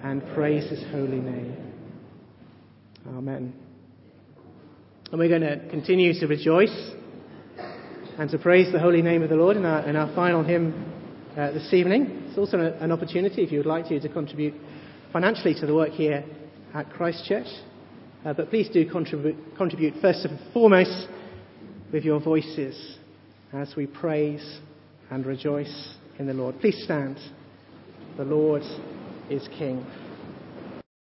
and 0.04 0.22
praise 0.36 0.70
his 0.70 0.84
holy 0.92 1.20
name. 1.20 1.74
Amen. 3.08 3.54
And 5.12 5.20
we're 5.20 5.30
going 5.30 5.42
to 5.42 5.70
continue 5.70 6.14
to 6.20 6.28
rejoice 6.28 6.92
and 8.20 8.30
to 8.30 8.38
praise 8.38 8.72
the 8.72 8.80
holy 8.80 9.02
name 9.02 9.24
of 9.24 9.30
the 9.30 9.36
Lord 9.36 9.58
in 9.58 9.66
our, 9.66 9.88
in 9.88 9.96
our 9.96 10.14
final 10.14 10.44
hymn 10.44 10.92
uh, 11.38 11.52
this 11.52 11.74
evening. 11.74 12.26
It's 12.28 12.38
also 12.38 12.60
an 12.60 12.92
opportunity, 12.92 13.44
if 13.44 13.52
you 13.52 13.60
would 13.60 13.66
like 13.66 13.88
to, 13.88 14.00
to 14.00 14.10
contribute 14.10 14.54
financially 15.12 15.56
to 15.56 15.66
the 15.66 15.74
work 15.74 15.92
here 15.92 16.24
at 16.74 16.90
Christ 16.92 17.26
Church. 17.26 17.48
Uh, 18.26 18.32
but 18.34 18.50
please 18.50 18.70
do 18.70 18.90
contribute, 18.90 19.36
contribute 19.58 19.94
first 20.02 20.24
and 20.26 20.40
foremost 20.54 21.08
with 21.92 22.06
your 22.06 22.22
voices 22.22 22.98
as 23.52 23.76
we 23.76 23.86
praise 23.86 24.60
and 25.12 25.26
rejoice 25.26 25.96
in 26.20 26.28
the 26.28 26.34
Lord. 26.34 26.60
Please 26.62 26.82
stand. 26.84 27.18
The 28.18 28.24
Lord 28.24 28.62
is 29.30 29.48
King. 29.58 29.86